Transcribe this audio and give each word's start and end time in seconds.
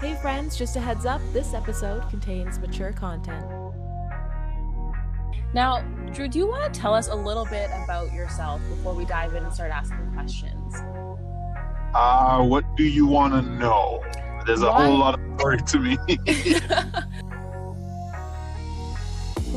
Hey 0.00 0.14
friends, 0.14 0.56
just 0.56 0.76
a 0.76 0.80
heads 0.80 1.04
up, 1.04 1.20
this 1.34 1.52
episode 1.52 2.08
contains 2.08 2.58
mature 2.58 2.90
content. 2.90 3.44
Now, 5.52 5.82
Drew, 6.14 6.26
do 6.26 6.38
you 6.38 6.46
want 6.46 6.72
to 6.72 6.80
tell 6.80 6.94
us 6.94 7.08
a 7.08 7.14
little 7.14 7.44
bit 7.44 7.68
about 7.84 8.10
yourself 8.12 8.62
before 8.70 8.94
we 8.94 9.04
dive 9.04 9.34
in 9.34 9.44
and 9.44 9.52
start 9.52 9.70
asking 9.70 10.10
questions? 10.14 10.76
Uh, 11.94 12.42
what 12.44 12.64
do 12.76 12.84
you 12.84 13.06
want 13.06 13.34
to 13.34 13.42
know? 13.42 14.02
There's 14.46 14.62
a 14.62 14.70
Why- 14.70 14.86
whole 14.86 14.96
lot 14.98 15.18
of 15.18 15.38
story 15.38 15.58
to 15.58 15.78
me. 15.78 15.98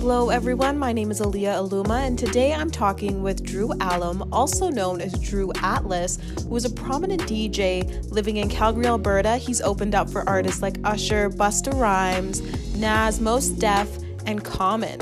Hello 0.04 0.32
everyone, 0.32 0.78
my 0.78 0.92
name 0.92 1.12
is 1.12 1.22
Aaliyah 1.22 1.66
Aluma, 1.70 2.06
and 2.06 2.20
today 2.20 2.54
I'm 2.54 2.70
talking 2.70 3.24
with 3.24 3.42
Drew 3.42 3.72
Alum, 3.80 4.28
also 4.34 4.68
known 4.68 5.00
as 5.00 5.14
Drew 5.14 5.54
Atlas, 5.62 6.20
who 6.50 6.58
is 6.58 6.66
a 6.66 6.70
prominent 6.70 7.22
DJ 7.22 8.12
living 8.12 8.36
in 8.36 8.50
Calgary, 8.50 8.86
Alberta. 8.86 9.38
He's 9.38 9.62
opened 9.62 9.96
up 9.96 10.10
for 10.10 10.28
artists 10.28 10.62
like 10.62 10.76
Usher, 10.84 11.30
Busta 11.30 11.74
Rhymes, 11.80 12.42
Nas, 12.76 13.22
Mos 13.22 13.48
Def, 13.48 13.98
and 14.26 14.44
Common. 14.44 15.00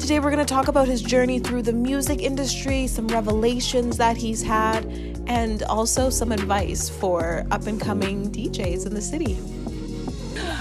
Today 0.00 0.18
we're 0.18 0.32
going 0.32 0.44
to 0.44 0.54
talk 0.54 0.66
about 0.66 0.88
his 0.88 1.02
journey 1.02 1.38
through 1.38 1.62
the 1.62 1.72
music 1.72 2.20
industry, 2.20 2.88
some 2.88 3.06
revelations 3.06 3.96
that 3.98 4.16
he's 4.16 4.42
had, 4.42 4.84
and 5.28 5.62
also 5.62 6.10
some 6.10 6.32
advice 6.32 6.88
for 6.88 7.46
up 7.52 7.68
and 7.68 7.80
coming 7.80 8.28
DJs 8.32 8.88
in 8.88 8.94
the 8.94 9.02
city. 9.02 9.38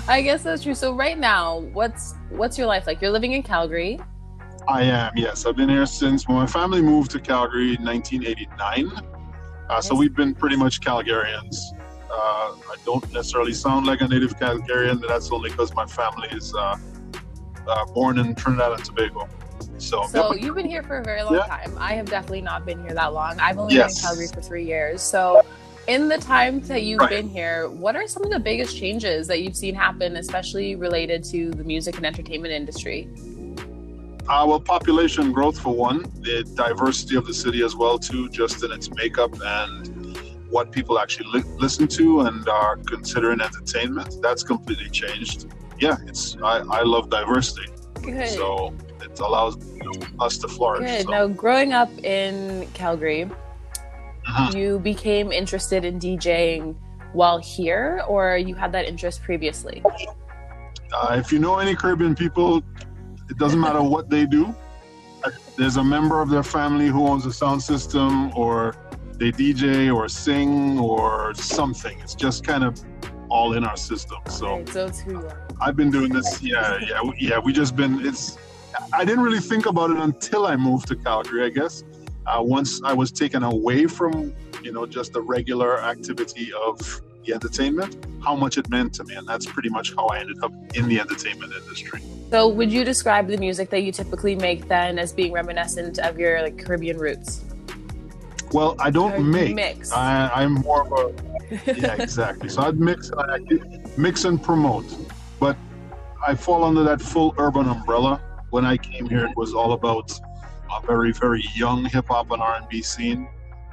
I 0.08 0.22
guess 0.22 0.44
that's 0.44 0.64
true. 0.64 0.76
So 0.76 0.94
right 0.94 1.18
now, 1.18 1.60
what's 1.74 2.16
what's 2.30 2.58
your 2.58 2.68
life 2.68 2.88
like? 2.88 3.02
You're 3.02 3.12
living 3.12 3.34
in 3.34 3.44
Calgary. 3.44 4.00
I 4.68 4.84
am, 4.84 5.12
yes. 5.16 5.46
I've 5.46 5.56
been 5.56 5.70
here 5.70 5.86
since 5.86 6.28
when 6.28 6.38
my 6.38 6.46
family 6.46 6.82
moved 6.82 7.12
to 7.12 7.20
Calgary 7.20 7.76
in 7.76 7.84
1989. 7.84 8.92
Uh, 9.70 9.82
so 9.82 9.96
we've 9.96 10.16
been 10.16 10.36
pretty 10.36 10.56
much 10.56 10.82
Calgarians. 10.82 11.58
Uh, 12.12 12.14
I 12.14 12.76
don't 12.86 13.04
necessarily 13.12 13.54
sound 13.54 13.88
like 13.88 14.02
a 14.02 14.08
native 14.08 14.38
Calgarian, 14.38 15.00
but 15.02 15.10
that's 15.10 15.32
only 15.32 15.50
because 15.50 15.74
my 15.74 15.86
family 15.88 16.28
is 16.32 16.54
uh, 16.54 16.78
uh, 17.68 17.86
born 17.94 18.20
in 18.20 18.36
Trinidad 18.36 18.74
and 18.74 18.86
Tobago. 18.86 19.28
So, 19.78 20.04
So 20.08 20.34
yep. 20.34 20.44
you've 20.44 20.56
been 20.56 20.70
here 20.70 20.84
for 20.84 21.00
a 21.00 21.04
very 21.04 21.24
long 21.24 21.36
Yeah. 21.36 21.46
time. 21.46 21.76
I 21.80 21.94
have 21.94 22.06
definitely 22.10 22.42
not 22.42 22.66
been 22.66 22.80
here 22.84 22.94
that 22.94 23.14
long. 23.14 23.40
I've 23.40 23.58
only 23.58 23.74
Yes. 23.76 23.96
been 23.96 23.98
in 23.98 24.10
Calgary 24.10 24.28
for 24.28 24.42
three 24.42 24.66
years. 24.66 25.02
So 25.02 25.42
in 25.88 26.08
the 26.08 26.18
time 26.18 26.62
that 26.62 26.84
you've 26.84 27.00
Right. 27.00 27.10
been 27.10 27.30
here, 27.30 27.70
what 27.70 27.96
are 27.96 28.08
some 28.08 28.24
of 28.24 28.30
the 28.30 28.40
biggest 28.40 28.78
changes 28.78 29.28
that 29.28 29.42
you've 29.42 29.56
seen 29.56 29.76
happen, 29.76 30.16
especially 30.18 30.76
related 30.76 31.24
to 31.26 31.52
the 31.52 31.64
music 31.64 31.98
and 31.98 32.06
entertainment 32.06 32.54
industry? 32.54 33.10
Uh, 34.30 34.46
well, 34.48 34.60
population 34.60 35.32
growth 35.32 35.60
for 35.60 35.74
one, 35.74 36.04
the 36.22 36.44
diversity 36.56 37.16
of 37.16 37.26
the 37.26 37.34
city 37.34 37.64
as 37.64 37.76
well 37.76 37.98
too, 37.98 38.30
just 38.30 38.64
in 38.64 38.72
its 38.72 38.90
makeup 38.92 39.34
and 39.44 40.18
what 40.50 40.72
people 40.72 41.00
actually 41.00 41.28
li- 41.40 41.50
listen 41.58 41.88
to 41.88 42.22
and 42.22 42.48
are 42.48 42.78
considering 42.78 43.42
entertainment. 43.42 44.18
That's 44.22 44.44
completely 44.44 44.90
changed. 44.90 45.48
Yeah, 45.80 45.98
it's 46.06 46.38
I, 46.44 46.60
I 46.60 46.84
love 46.84 47.10
diversity, 47.10 47.68
Good. 48.04 48.28
so 48.28 48.74
it 49.02 49.20
allows 49.20 49.58
you 49.76 49.84
know, 49.84 50.08
us 50.20 50.38
to 50.40 50.48
flourish. 50.48 50.88
Good. 50.88 51.06
So, 51.06 51.12
Now, 51.12 51.28
growing 51.28 51.74
up 51.74 51.90
in 52.04 52.68
Calgary, 52.76 53.28
Mhm. 54.28 54.56
you 54.56 54.80
became 54.80 55.32
interested 55.32 55.84
in 55.86 56.00
DJing 56.00 56.76
while 57.14 57.40
here, 57.40 58.04
or 58.08 58.38
you 58.38 58.56
had 58.56 58.72
that 58.72 58.86
interest 58.86 59.22
previously? 59.24 59.84
uh, 60.94 61.16
if 61.18 61.32
you 61.32 61.40
know 61.40 61.58
any 61.60 61.76
Caribbean 61.76 62.16
people, 62.16 62.58
it 63.30 63.38
doesn't 63.38 63.60
matter 63.68 63.82
what 63.82 64.10
they 64.10 64.26
do. 64.26 64.54
There's 65.58 65.78
a 65.78 65.84
member 65.84 66.22
of 66.22 66.30
their 66.30 66.44
family 66.44 66.88
who 66.88 67.08
owns 67.08 67.26
a 67.26 67.34
sound 67.34 67.62
system, 67.62 68.36
or 68.36 68.76
they 69.18 69.32
DJ, 69.32 69.94
or 69.94 70.08
sing, 70.10 70.80
or 70.80 71.34
something. 71.36 72.00
It's 72.00 72.16
just 72.16 72.44
kind 72.44 72.64
of 72.64 72.80
all 73.30 73.54
in 73.54 73.64
our 73.64 73.78
system. 73.78 74.18
So. 74.28 74.58
Right, 74.58 74.70
so 74.70 74.88
it's 74.88 75.00
who 75.00 75.12
you 75.12 75.28
are. 75.28 75.48
I've 75.62 75.76
been 75.76 75.92
doing 75.92 76.12
this. 76.12 76.42
Yeah, 76.42 76.80
yeah, 76.82 77.02
yeah. 77.20 77.38
We 77.40 77.54
just 77.54 77.76
been. 77.76 78.06
It's. 78.06 78.38
I 78.94 79.06
didn't 79.06 79.24
really 79.24 79.40
think 79.40 79.68
about 79.68 79.92
it 79.92 79.98
until 79.98 80.48
I 80.48 80.56
moved 80.56 80.88
to 80.88 80.96
Calgary. 80.96 81.46
I 81.46 81.50
guess 81.50 81.84
uh, 82.26 82.42
once 82.42 82.82
I 82.84 82.94
was 82.94 83.12
taken 83.12 83.44
away 83.44 83.88
from 83.88 84.34
you 84.64 84.72
know 84.72 84.86
just 84.86 85.14
the 85.14 85.22
regular 85.22 85.82
activity 85.82 86.52
of 86.54 87.02
the 87.26 87.34
entertainment, 87.34 88.06
how 88.24 88.36
much 88.36 88.58
it 88.58 88.70
meant 88.70 88.94
to 88.96 89.04
me, 89.04 89.16
and 89.16 89.28
that's 89.28 89.46
pretty 89.46 89.70
much 89.70 89.94
how 89.96 90.08
I 90.08 90.20
ended 90.20 90.44
up 90.44 90.52
in 90.74 90.88
the 90.88 91.00
entertainment 91.00 91.54
industry. 91.54 92.02
So, 92.32 92.48
would 92.48 92.72
you 92.72 92.84
describe 92.84 93.28
the 93.28 93.38
music 93.38 93.70
that 93.70 93.82
you 93.82 93.92
typically 93.92 94.36
make 94.36 94.68
then 94.68 94.98
as 94.98 95.14
being 95.14 95.32
reminiscent 95.32 96.00
of 96.00 96.20
your 96.20 96.42
like 96.42 96.58
Caribbean 96.64 96.98
roots? 96.98 97.44
Well, 98.54 98.76
I 98.80 98.90
don't 98.90 99.18
you 99.18 99.24
make. 99.24 99.56
mix. 99.56 99.92
I, 99.92 100.30
I'm 100.34 100.54
more 100.56 100.86
of 100.86 100.92
a 100.92 101.32
yeah, 101.66 101.96
exactly. 102.02 102.50
So 102.50 102.62
I'd 102.62 102.80
mix, 102.80 103.12
I 103.18 103.40
mix 103.98 104.26
and 104.26 104.42
promote, 104.42 104.86
but 105.40 105.58
I 106.26 106.36
fall 106.36 106.64
under 106.64 106.84
that 106.84 107.02
full 107.02 107.34
urban 107.38 107.68
umbrella. 107.68 108.22
When 108.50 108.66
I 108.66 108.78
came 108.78 109.08
here, 109.08 109.26
it 109.26 109.36
was 109.36 109.54
all 109.54 109.74
about 109.74 110.12
a 110.72 110.86
very, 110.86 111.12
very 111.12 111.44
young 111.54 111.86
hip 111.86 112.08
hop 112.08 112.32
and 112.32 112.42
R&B 112.42 112.82
scene, 112.82 113.28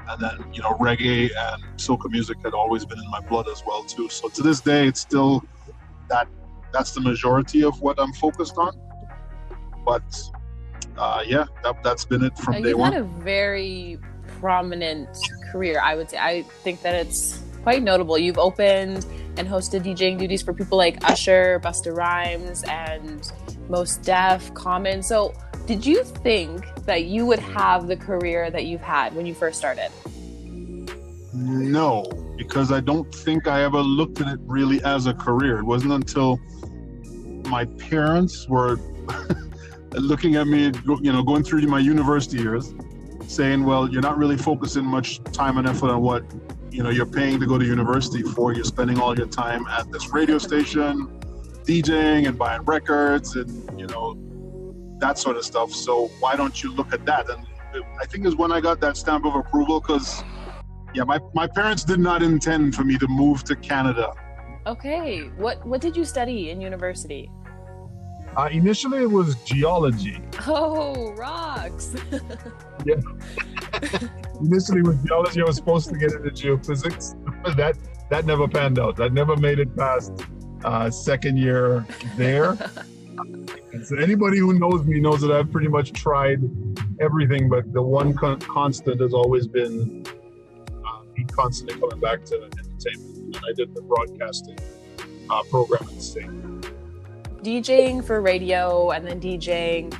and 0.09 0.21
then 0.21 0.39
you 0.53 0.63
know 0.63 0.75
reggae 0.75 1.31
and 1.53 1.63
soca 1.77 2.11
music 2.11 2.39
had 2.43 2.55
always 2.55 2.85
been 2.85 2.99
in 2.99 3.11
my 3.11 3.21
blood 3.21 3.49
as 3.49 3.63
well 3.67 3.83
too. 3.85 4.09
So 4.09 4.29
to 4.29 4.43
this 4.43 4.61
day, 4.61 4.87
it's 4.87 5.01
still 5.01 5.45
that 6.09 6.29
that's 6.73 6.93
the 6.93 7.01
majority 7.01 7.65
of 7.65 7.81
what 7.81 7.99
I'm 7.99 8.13
focused 8.13 8.57
on. 8.57 8.79
But 9.85 10.03
uh, 10.97 11.23
yeah, 11.27 11.47
that, 11.63 11.83
that's 11.83 12.05
been 12.05 12.25
it 12.25 12.37
from 12.37 12.63
day 12.63 12.71
you've 12.71 12.79
one. 12.79 12.93
had 12.93 13.03
a 13.03 13.05
very 13.05 13.99
prominent 14.41 15.09
career, 15.51 15.81
I 15.83 15.95
would 15.95 16.11
say. 16.11 16.19
I 16.19 16.43
think 16.43 16.83
that 16.83 16.95
it's 16.95 17.43
quite 17.63 17.83
notable. 17.83 18.19
You've 18.19 18.39
opened 18.39 19.07
and 19.37 19.49
hosted 19.49 19.85
DJing 19.85 20.19
duties 20.19 20.43
for 20.43 20.53
people 20.53 20.77
like 20.77 21.09
Usher, 21.09 21.61
Busta 21.63 21.95
Rhymes, 21.95 22.65
and 22.65 23.31
Mos 23.69 23.97
Def, 23.99 24.53
Common. 24.55 25.03
So, 25.03 25.33
did 25.69 25.84
you 25.84 26.03
think 26.03 26.65
that 26.87 27.05
you 27.05 27.27
would 27.27 27.39
have 27.39 27.89
the 27.89 27.97
career 27.97 28.51
that 28.51 28.65
you've 28.65 28.81
had 28.81 29.15
when 29.15 29.27
you 29.27 29.34
first 29.34 29.59
started? 29.59 29.91
No, 31.34 32.05
because 32.39 32.73
I 32.73 32.81
don't 32.81 33.15
think 33.15 33.47
I 33.47 33.65
ever 33.65 33.81
looked 33.81 34.23
at 34.23 34.29
it 34.29 34.41
really 34.45 34.83
as 34.84 35.05
a 35.05 35.12
career. 35.12 35.59
It 35.59 35.65
wasn't 35.65 35.93
until 35.93 36.41
my 37.51 37.67
parents 37.67 38.49
were 38.49 38.81
looking 39.93 40.37
at 40.37 40.47
me, 40.47 40.73
you 41.03 41.12
know, 41.12 41.23
going 41.23 41.43
through 41.43 41.61
my 41.67 41.81
university 41.81 42.39
years, 42.39 42.73
saying, 43.27 43.62
"Well, 43.62 43.91
you're 43.91 44.00
not 44.00 44.17
really 44.17 44.39
focusing 44.39 44.87
much 44.87 45.23
time 45.33 45.59
and 45.59 45.69
effort 45.69 45.91
on 45.91 46.00
what 46.00 46.25
you 46.71 46.83
know 46.83 46.89
you're 46.89 47.12
paying 47.21 47.41
to 47.41 47.47
go 47.47 47.59
to 47.59 47.65
university 47.67 48.23
for. 48.23 48.55
You're 48.55 48.65
spending 48.65 48.99
all 48.99 49.15
your 49.15 49.29
time 49.29 49.67
at 49.67 49.93
this 49.93 50.15
radio 50.15 50.39
station, 50.39 51.09
DJing 51.67 52.27
and 52.27 52.39
buying 52.39 52.62
records, 52.62 53.37
and 53.37 53.79
you 53.79 53.87
know 53.87 54.17
that 55.01 55.19
sort 55.19 55.37
of 55.37 55.45
stuff. 55.45 55.73
So 55.73 56.09
why 56.21 56.37
don't 56.37 56.63
you 56.63 56.73
look 56.73 56.93
at 56.93 57.05
that?" 57.07 57.29
And 57.31 57.47
I 58.01 58.07
think 58.07 58.27
is 58.27 58.37
when 58.37 58.53
I 58.53 58.61
got 58.61 58.81
that 58.81 58.97
stamp 58.97 59.25
of 59.25 59.35
approval 59.35 59.81
because 59.81 60.23
yeah, 60.95 61.05
my, 61.05 61.19
my 61.35 61.47
parents 61.47 61.85
did 61.85 62.01
not 62.01 62.23
intend 62.23 62.75
for 62.75 62.83
me 62.85 62.97
to 62.99 63.07
move 63.09 63.45
to 63.45 63.57
Canada. 63.57 64.13
Okay. 64.67 65.29
What 65.37 65.65
what 65.67 65.81
did 65.81 65.97
you 65.97 66.05
study 66.05 66.51
in 66.51 66.61
university? 66.61 67.31
Uh, 68.37 68.49
initially, 68.53 69.03
it 69.03 69.11
was 69.11 69.35
geology. 69.45 70.21
Oh, 70.47 71.13
rocks. 71.15 71.95
Yeah. 72.87 72.95
initially, 74.41 74.83
with 74.83 75.05
geology, 75.05 75.41
I 75.43 75.45
was 75.45 75.57
supposed 75.57 75.89
to 75.89 75.99
get 75.99 76.13
into 76.13 76.31
geophysics. 76.31 77.17
that 77.57 77.77
that 78.09 78.25
never 78.25 78.47
panned 78.47 78.79
out. 78.79 79.01
I 79.01 79.09
never 79.09 79.37
made 79.37 79.59
it 79.59 79.77
past 79.77 80.13
uh, 80.65 80.89
second 80.91 81.39
year 81.39 81.85
there. 82.17 82.57
So 83.84 83.97
anybody 83.97 84.39
who 84.39 84.59
knows 84.59 84.84
me 84.84 85.00
knows 85.00 85.21
that 85.21 85.31
I've 85.31 85.50
pretty 85.50 85.69
much 85.69 85.93
tried 85.93 86.41
everything, 87.00 87.49
but 87.49 87.72
the 87.72 87.83
one 87.83 88.15
con- 88.15 88.41
constant 88.41 89.00
has 89.00 89.12
always 89.12 89.47
been 89.47 90.05
uh, 90.87 91.03
me 91.16 91.25
constantly 91.25 91.78
coming 91.78 92.00
back 92.00 92.25
to 92.27 92.34
entertainment. 92.37 93.17
And 93.17 93.37
I 93.37 93.53
did 93.56 93.75
the 93.75 93.83
broadcasting 93.83 94.59
uh, 95.31 95.43
program 95.44 95.82
at 95.82 95.94
the 95.94 96.00
SAIT. 96.00 96.31
DJing 97.43 98.05
for 98.05 98.20
radio 98.20 98.91
and 98.91 99.06
then 99.06 99.20
DJing 99.20 99.94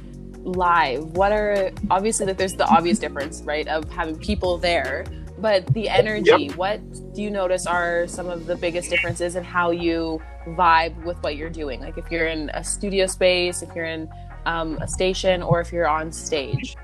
live. 0.45 1.05
What 1.17 1.33
are 1.33 1.71
obviously 1.91 2.27
that 2.27 2.39
there's 2.39 2.55
the 2.55 2.67
obvious 2.67 2.99
difference, 2.99 3.43
right, 3.43 3.69
of 3.69 3.91
having 3.91 4.19
people 4.19 4.59
there, 4.59 5.05
but 5.39 5.67
the 5.75 5.89
energy. 5.89 6.49
What 6.51 6.81
do 7.15 7.23
you 7.23 7.31
notice 7.31 7.67
are 7.67 8.07
some 8.09 8.29
of 8.29 8.47
the 8.47 8.57
biggest 8.57 8.91
differences 8.91 9.37
in 9.37 9.45
how 9.45 9.71
you 9.71 10.21
vibe 10.57 11.03
with 11.05 11.23
what 11.23 11.37
you're 11.37 11.51
doing? 11.51 11.81
Like 11.81 11.99
if 11.99 12.11
you're 12.11 12.27
in 12.27 12.51
a 12.55 12.63
studio 12.63 13.07
space, 13.07 13.63
if 13.63 13.75
you're 13.75 13.87
in 13.87 14.09
um, 14.47 14.79
a 14.79 14.89
station, 14.89 15.43
or 15.43 15.61
if 15.61 15.73
you're 15.73 15.89
on 15.89 16.11
stage. 16.13 16.77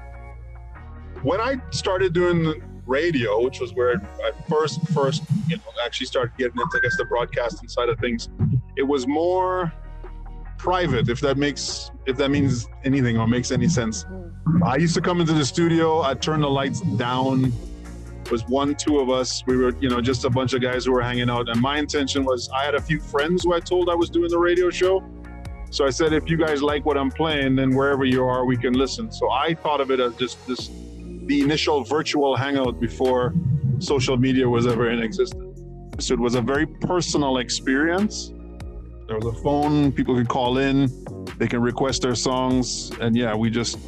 When 1.22 1.40
I 1.40 1.56
started 1.70 2.12
doing 2.12 2.62
radio, 2.86 3.42
which 3.42 3.60
was 3.60 3.72
where 3.72 3.96
I 4.22 4.32
first 4.48 4.86
first 4.88 5.22
you 5.48 5.56
know 5.56 5.62
actually 5.84 6.06
started 6.06 6.36
getting 6.36 6.60
into 6.60 6.76
I 6.76 6.80
guess 6.80 6.96
the 6.96 7.06
broadcasting 7.06 7.68
side 7.68 7.88
of 7.88 7.98
things, 7.98 8.28
it 8.76 8.82
was 8.82 9.06
more 9.06 9.72
private 10.58 11.08
if 11.08 11.20
that 11.20 11.36
makes 11.36 11.90
if 12.06 12.16
that 12.18 12.30
means 12.30 12.68
anything 12.84 13.18
or 13.18 13.26
makes 13.26 13.50
any 13.50 13.68
sense. 13.68 14.04
Mhm. 14.04 14.62
I 14.62 14.76
used 14.76 14.94
to 14.94 15.00
come 15.00 15.20
into 15.20 15.32
the 15.32 15.44
studio, 15.44 16.00
I'd 16.00 16.20
turn 16.20 16.40
the 16.40 16.50
lights 16.50 16.80
down 16.80 17.52
was 18.30 18.44
one, 18.46 18.74
two 18.74 18.98
of 18.98 19.10
us. 19.10 19.42
We 19.46 19.56
were, 19.56 19.74
you 19.80 19.88
know, 19.88 20.00
just 20.00 20.24
a 20.24 20.30
bunch 20.30 20.52
of 20.54 20.62
guys 20.62 20.84
who 20.84 20.92
were 20.92 21.02
hanging 21.02 21.30
out. 21.30 21.48
And 21.48 21.60
my 21.60 21.78
intention 21.78 22.24
was 22.24 22.48
I 22.54 22.64
had 22.64 22.74
a 22.74 22.80
few 22.80 23.00
friends 23.00 23.44
who 23.44 23.54
I 23.54 23.60
told 23.60 23.88
I 23.88 23.94
was 23.94 24.10
doing 24.10 24.30
the 24.30 24.38
radio 24.38 24.70
show. 24.70 25.04
So 25.70 25.84
I 25.84 25.90
said, 25.90 26.12
if 26.12 26.28
you 26.30 26.36
guys 26.36 26.62
like 26.62 26.84
what 26.84 26.96
I'm 26.96 27.10
playing, 27.10 27.56
then 27.56 27.74
wherever 27.74 28.04
you 28.04 28.24
are, 28.24 28.44
we 28.44 28.56
can 28.56 28.74
listen. 28.74 29.10
So 29.10 29.30
I 29.30 29.54
thought 29.54 29.80
of 29.80 29.90
it 29.90 30.00
as 30.00 30.14
just 30.14 30.46
this 30.46 30.70
the 31.26 31.40
initial 31.40 31.82
virtual 31.84 32.36
hangout 32.36 32.78
before 32.78 33.34
social 33.78 34.16
media 34.16 34.48
was 34.48 34.66
ever 34.66 34.90
in 34.90 35.00
existence. 35.00 35.62
So 35.98 36.14
it 36.14 36.20
was 36.20 36.34
a 36.34 36.42
very 36.42 36.66
personal 36.66 37.38
experience. 37.38 38.32
There 39.06 39.16
was 39.16 39.26
a 39.26 39.42
phone, 39.42 39.92
people 39.92 40.14
could 40.14 40.28
call 40.28 40.58
in, 40.58 40.90
they 41.38 41.46
can 41.46 41.60
request 41.60 42.02
their 42.02 42.14
songs. 42.14 42.90
And 43.00 43.16
yeah, 43.16 43.34
we 43.34 43.50
just 43.50 43.78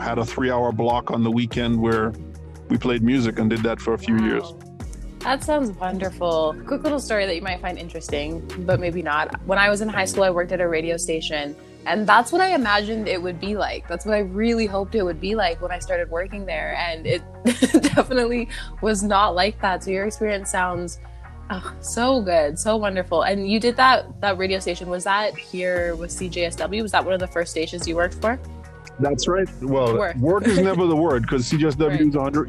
had 0.00 0.18
a 0.18 0.24
three 0.24 0.50
hour 0.50 0.72
block 0.72 1.10
on 1.10 1.22
the 1.22 1.30
weekend 1.30 1.80
where 1.80 2.12
we 2.68 2.78
played 2.78 3.02
music 3.02 3.38
and 3.38 3.50
did 3.50 3.60
that 3.60 3.80
for 3.80 3.94
a 3.94 3.98
few 3.98 4.16
wow. 4.16 4.24
years. 4.24 4.54
That 5.20 5.42
sounds 5.42 5.70
wonderful. 5.72 6.56
Quick 6.66 6.84
little 6.84 7.00
story 7.00 7.26
that 7.26 7.34
you 7.34 7.42
might 7.42 7.60
find 7.60 7.78
interesting, 7.78 8.48
but 8.60 8.78
maybe 8.78 9.02
not. 9.02 9.40
When 9.44 9.58
I 9.58 9.68
was 9.68 9.80
in 9.80 9.88
high 9.88 10.04
school, 10.04 10.22
I 10.22 10.30
worked 10.30 10.52
at 10.52 10.60
a 10.60 10.68
radio 10.68 10.96
station, 10.96 11.56
and 11.84 12.06
that's 12.06 12.30
what 12.30 12.40
I 12.40 12.54
imagined 12.54 13.08
it 13.08 13.20
would 13.20 13.40
be 13.40 13.56
like. 13.56 13.88
That's 13.88 14.06
what 14.06 14.14
I 14.14 14.20
really 14.20 14.66
hoped 14.66 14.94
it 14.94 15.02
would 15.02 15.20
be 15.20 15.34
like 15.34 15.60
when 15.60 15.72
I 15.72 15.80
started 15.80 16.10
working 16.10 16.46
there, 16.46 16.76
and 16.76 17.06
it 17.06 17.22
definitely 17.44 18.48
was 18.82 19.02
not 19.02 19.34
like 19.34 19.60
that. 19.62 19.82
So 19.82 19.90
your 19.90 20.06
experience 20.06 20.48
sounds 20.48 21.00
oh, 21.50 21.74
so 21.80 22.20
good, 22.20 22.58
so 22.58 22.76
wonderful. 22.76 23.22
And 23.22 23.50
you 23.50 23.58
did 23.58 23.76
that 23.78 24.20
that 24.20 24.38
radio 24.38 24.60
station. 24.60 24.88
Was 24.88 25.04
that 25.04 25.36
here 25.36 25.96
with 25.96 26.10
CJSW? 26.10 26.82
Was 26.82 26.92
that 26.92 27.04
one 27.04 27.14
of 27.14 27.20
the 27.20 27.26
first 27.26 27.50
stations 27.50 27.88
you 27.88 27.96
worked 27.96 28.14
for? 28.20 28.38
That's 28.98 29.28
right. 29.28 29.48
Well, 29.62 29.96
work, 29.96 30.16
work 30.16 30.46
is 30.46 30.58
never 30.58 30.86
the 30.86 30.96
word 30.96 31.22
because 31.22 31.50
CJSW 31.50 31.88
right. 31.88 32.00
is 32.00 32.16
100, 32.16 32.48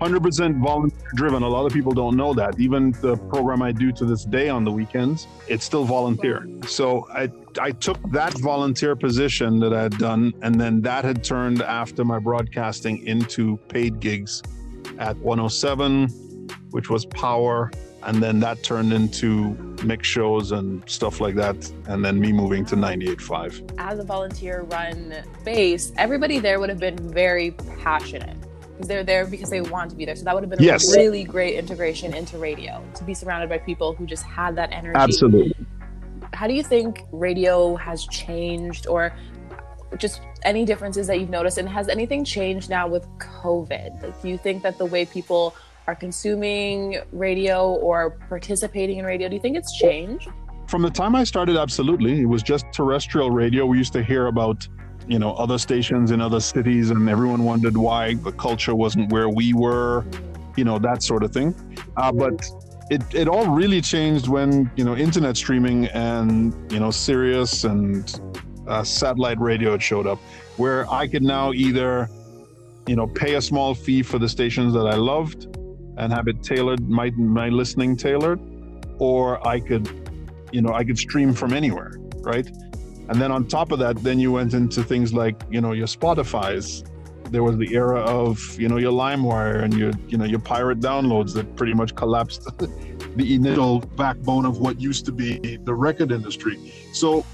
100% 0.00 0.62
volunteer 0.62 1.08
driven. 1.14 1.42
A 1.42 1.48
lot 1.48 1.64
of 1.66 1.72
people 1.72 1.92
don't 1.92 2.16
know 2.16 2.34
that. 2.34 2.58
Even 2.58 2.92
the 3.00 3.16
program 3.16 3.62
I 3.62 3.72
do 3.72 3.92
to 3.92 4.04
this 4.04 4.24
day 4.24 4.48
on 4.48 4.64
the 4.64 4.72
weekends, 4.72 5.28
it's 5.48 5.64
still 5.64 5.84
volunteer. 5.84 6.48
So 6.66 7.06
I, 7.10 7.30
I 7.60 7.70
took 7.70 7.98
that 8.10 8.36
volunteer 8.40 8.96
position 8.96 9.60
that 9.60 9.72
I 9.72 9.82
had 9.82 9.96
done, 9.98 10.32
and 10.42 10.60
then 10.60 10.80
that 10.82 11.04
had 11.04 11.22
turned 11.22 11.62
after 11.62 12.04
my 12.04 12.18
broadcasting 12.18 13.06
into 13.06 13.56
paid 13.68 14.00
gigs 14.00 14.42
at 14.98 15.16
107, 15.18 16.08
which 16.70 16.90
was 16.90 17.06
Power, 17.06 17.70
and 18.06 18.22
then 18.22 18.38
that 18.40 18.62
turned 18.62 18.92
into 18.92 19.50
mix 19.84 20.06
shows 20.06 20.52
and 20.52 20.88
stuff 20.88 21.20
like 21.20 21.34
that. 21.34 21.70
And 21.88 22.04
then 22.04 22.20
me 22.20 22.32
moving 22.32 22.64
to 22.66 22.76
98.5 22.76 23.74
as 23.78 23.98
a 23.98 24.04
volunteer 24.04 24.62
run 24.62 25.14
base 25.44 25.92
everybody 25.96 26.38
there 26.38 26.60
would 26.60 26.68
have 26.68 26.78
been 26.78 26.96
very 27.12 27.50
passionate. 27.80 28.36
Because 28.72 28.88
they're 28.88 29.04
there 29.04 29.26
because 29.26 29.50
they 29.50 29.62
want 29.62 29.90
to 29.90 29.96
be 29.96 30.04
there. 30.04 30.14
So 30.14 30.24
that 30.24 30.34
would 30.34 30.44
have 30.44 30.50
been 30.50 30.62
a 30.62 30.78
really 30.92 31.24
great 31.24 31.56
integration 31.56 32.14
into 32.14 32.38
radio 32.38 32.84
to 32.94 33.04
be 33.04 33.14
surrounded 33.14 33.48
by 33.48 33.58
people 33.58 33.94
who 33.94 34.06
just 34.06 34.22
had 34.24 34.54
that 34.56 34.70
energy. 34.70 34.98
Absolutely. 34.98 35.54
How 36.34 36.46
do 36.46 36.52
you 36.52 36.62
think 36.62 37.04
radio 37.10 37.74
has 37.76 38.06
changed 38.06 38.86
or 38.86 39.16
just 39.96 40.20
any 40.44 40.66
differences 40.66 41.06
that 41.06 41.18
you've 41.18 41.30
noticed? 41.30 41.56
And 41.56 41.66
has 41.68 41.88
anything 41.88 42.22
changed 42.22 42.68
now 42.68 42.86
with 42.86 43.08
covid? 43.18 44.02
Like, 44.02 44.20
do 44.20 44.28
you 44.28 44.36
think 44.36 44.62
that 44.62 44.76
the 44.76 44.84
way 44.84 45.06
people 45.06 45.54
are 45.86 45.94
consuming 45.94 46.98
radio 47.12 47.74
or 47.74 48.18
participating 48.28 48.98
in 48.98 49.04
radio? 49.04 49.28
Do 49.28 49.34
you 49.34 49.40
think 49.40 49.56
it's 49.56 49.76
changed? 49.76 50.28
From 50.68 50.82
the 50.82 50.90
time 50.90 51.14
I 51.14 51.24
started, 51.24 51.56
absolutely. 51.56 52.20
It 52.20 52.26
was 52.26 52.42
just 52.42 52.66
terrestrial 52.72 53.30
radio. 53.30 53.66
We 53.66 53.78
used 53.78 53.92
to 53.92 54.02
hear 54.02 54.26
about, 54.26 54.66
you 55.06 55.18
know, 55.18 55.32
other 55.34 55.58
stations 55.58 56.10
in 56.10 56.20
other 56.20 56.40
cities, 56.40 56.90
and 56.90 57.08
everyone 57.08 57.44
wondered 57.44 57.76
why 57.76 58.14
the 58.14 58.32
culture 58.32 58.74
wasn't 58.74 59.12
where 59.12 59.28
we 59.28 59.54
were, 59.54 60.04
you 60.56 60.64
know, 60.64 60.80
that 60.80 61.04
sort 61.04 61.22
of 61.22 61.32
thing. 61.32 61.54
Uh, 61.96 62.10
but 62.10 62.44
it, 62.90 63.02
it 63.14 63.28
all 63.28 63.46
really 63.48 63.80
changed 63.80 64.26
when, 64.26 64.70
you 64.74 64.84
know, 64.84 64.96
internet 64.96 65.36
streaming 65.36 65.86
and, 65.86 66.52
you 66.72 66.80
know, 66.80 66.90
Sirius 66.90 67.62
and 67.62 68.20
uh, 68.66 68.82
satellite 68.82 69.38
radio 69.38 69.78
showed 69.78 70.08
up, 70.08 70.18
where 70.56 70.90
I 70.90 71.06
could 71.06 71.22
now 71.22 71.52
either, 71.52 72.10
you 72.88 72.96
know, 72.96 73.06
pay 73.06 73.34
a 73.34 73.40
small 73.40 73.72
fee 73.72 74.02
for 74.02 74.18
the 74.18 74.28
stations 74.28 74.74
that 74.74 74.88
I 74.88 74.96
loved 74.96 75.56
and 75.96 76.12
have 76.12 76.28
it 76.28 76.42
tailored, 76.42 76.88
my 76.88 77.10
my 77.10 77.48
listening 77.48 77.96
tailored, 77.96 78.40
or 78.98 79.46
I 79.46 79.60
could, 79.60 79.88
you 80.52 80.62
know, 80.62 80.72
I 80.72 80.84
could 80.84 80.98
stream 80.98 81.32
from 81.32 81.52
anywhere, 81.52 81.92
right? 82.20 82.48
And 83.08 83.20
then 83.20 83.30
on 83.30 83.46
top 83.46 83.72
of 83.72 83.78
that, 83.78 83.96
then 84.02 84.18
you 84.18 84.32
went 84.32 84.54
into 84.54 84.82
things 84.82 85.14
like, 85.14 85.40
you 85.50 85.60
know, 85.60 85.72
your 85.72 85.86
Spotify's. 85.86 86.84
There 87.30 87.42
was 87.42 87.56
the 87.56 87.74
era 87.74 88.00
of, 88.00 88.38
you 88.58 88.68
know, 88.68 88.76
your 88.78 88.92
LimeWire 88.92 89.62
and 89.64 89.74
your, 89.74 89.90
you 90.08 90.16
know, 90.16 90.24
your 90.24 90.38
pirate 90.38 90.80
downloads 90.80 91.32
that 91.34 91.56
pretty 91.56 91.74
much 91.74 91.94
collapsed 91.94 92.44
the 93.16 93.34
initial 93.34 93.80
backbone 93.80 94.44
of 94.44 94.58
what 94.58 94.80
used 94.80 95.06
to 95.06 95.12
be 95.12 95.56
the 95.64 95.74
record 95.74 96.12
industry. 96.12 96.72
So 96.92 97.24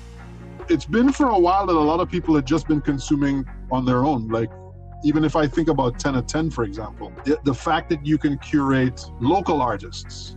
it's 0.68 0.86
been 0.86 1.12
for 1.12 1.28
a 1.28 1.38
while 1.38 1.66
that 1.66 1.76
a 1.76 1.78
lot 1.78 2.00
of 2.00 2.10
people 2.10 2.34
had 2.34 2.46
just 2.46 2.68
been 2.68 2.80
consuming 2.80 3.44
on 3.70 3.84
their 3.84 4.04
own. 4.04 4.28
Like 4.28 4.50
even 5.04 5.24
if 5.24 5.36
I 5.36 5.46
think 5.46 5.68
about 5.68 5.98
10 5.98 6.14
of 6.14 6.26
10, 6.26 6.50
for 6.50 6.64
example, 6.64 7.12
the, 7.24 7.38
the 7.44 7.54
fact 7.54 7.90
that 7.90 8.04
you 8.06 8.18
can 8.18 8.38
curate 8.38 9.04
local 9.20 9.60
artists, 9.60 10.36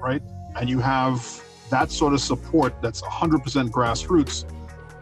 right? 0.00 0.22
And 0.56 0.68
you 0.68 0.78
have 0.80 1.42
that 1.70 1.90
sort 1.90 2.12
of 2.12 2.20
support 2.20 2.80
that's 2.82 3.02
100% 3.02 3.70
grassroots, 3.70 4.44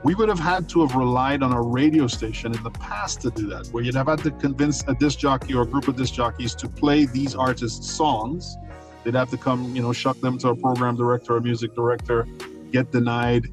we 0.05 0.14
would 0.14 0.29
have 0.29 0.38
had 0.38 0.69
to 0.70 0.87
have 0.87 0.94
relied 0.94 1.43
on 1.43 1.52
a 1.52 1.61
radio 1.61 2.06
station 2.06 2.55
in 2.55 2.62
the 2.62 2.70
past 2.70 3.20
to 3.23 3.31
do 3.31 3.49
that, 3.49 3.67
where 3.69 3.82
you'd 3.82 3.96
have 3.96 4.06
had 4.06 4.20
to 4.20 4.31
convince 4.31 4.85
a 4.87 4.94
disc 4.94 5.19
jockey 5.19 5.55
or 5.55 5.62
a 5.62 5.67
group 5.67 5.88
of 5.88 5.96
disc 5.96 6.14
jockeys 6.14 6.55
to 6.55 6.69
play 6.69 7.05
these 7.05 7.35
artists' 7.35 7.90
songs. 7.90 8.56
They'd 9.05 9.14
have 9.14 9.31
to 9.31 9.37
come, 9.37 9.75
you 9.75 9.82
know, 9.82 9.93
shuck 9.93 10.20
them 10.20 10.38
to 10.38 10.50
a 10.50 10.56
program 10.56 10.96
director 10.96 11.37
or 11.37 11.40
music 11.40 11.75
director, 11.75 12.26
get 12.70 12.93
denied, 12.93 13.49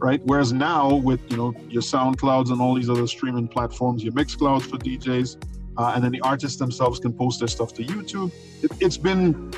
right? 0.00 0.20
Whereas 0.24 0.52
now 0.52 0.94
with 0.94 1.20
you 1.30 1.36
know 1.36 1.54
your 1.68 1.82
SoundClouds 1.82 2.50
and 2.50 2.60
all 2.60 2.74
these 2.74 2.90
other 2.90 3.06
streaming 3.06 3.48
platforms, 3.48 4.02
your 4.02 4.12
Mixclouds 4.12 4.62
for 4.62 4.78
DJs, 4.78 5.42
uh, 5.76 5.92
and 5.94 6.02
then 6.02 6.12
the 6.12 6.20
artists 6.22 6.58
themselves 6.58 6.98
can 6.98 7.12
post 7.12 7.38
their 7.38 7.48
stuff 7.48 7.72
to 7.74 7.84
YouTube. 7.84 8.32
It, 8.62 8.70
it's 8.80 8.96
been 8.96 9.52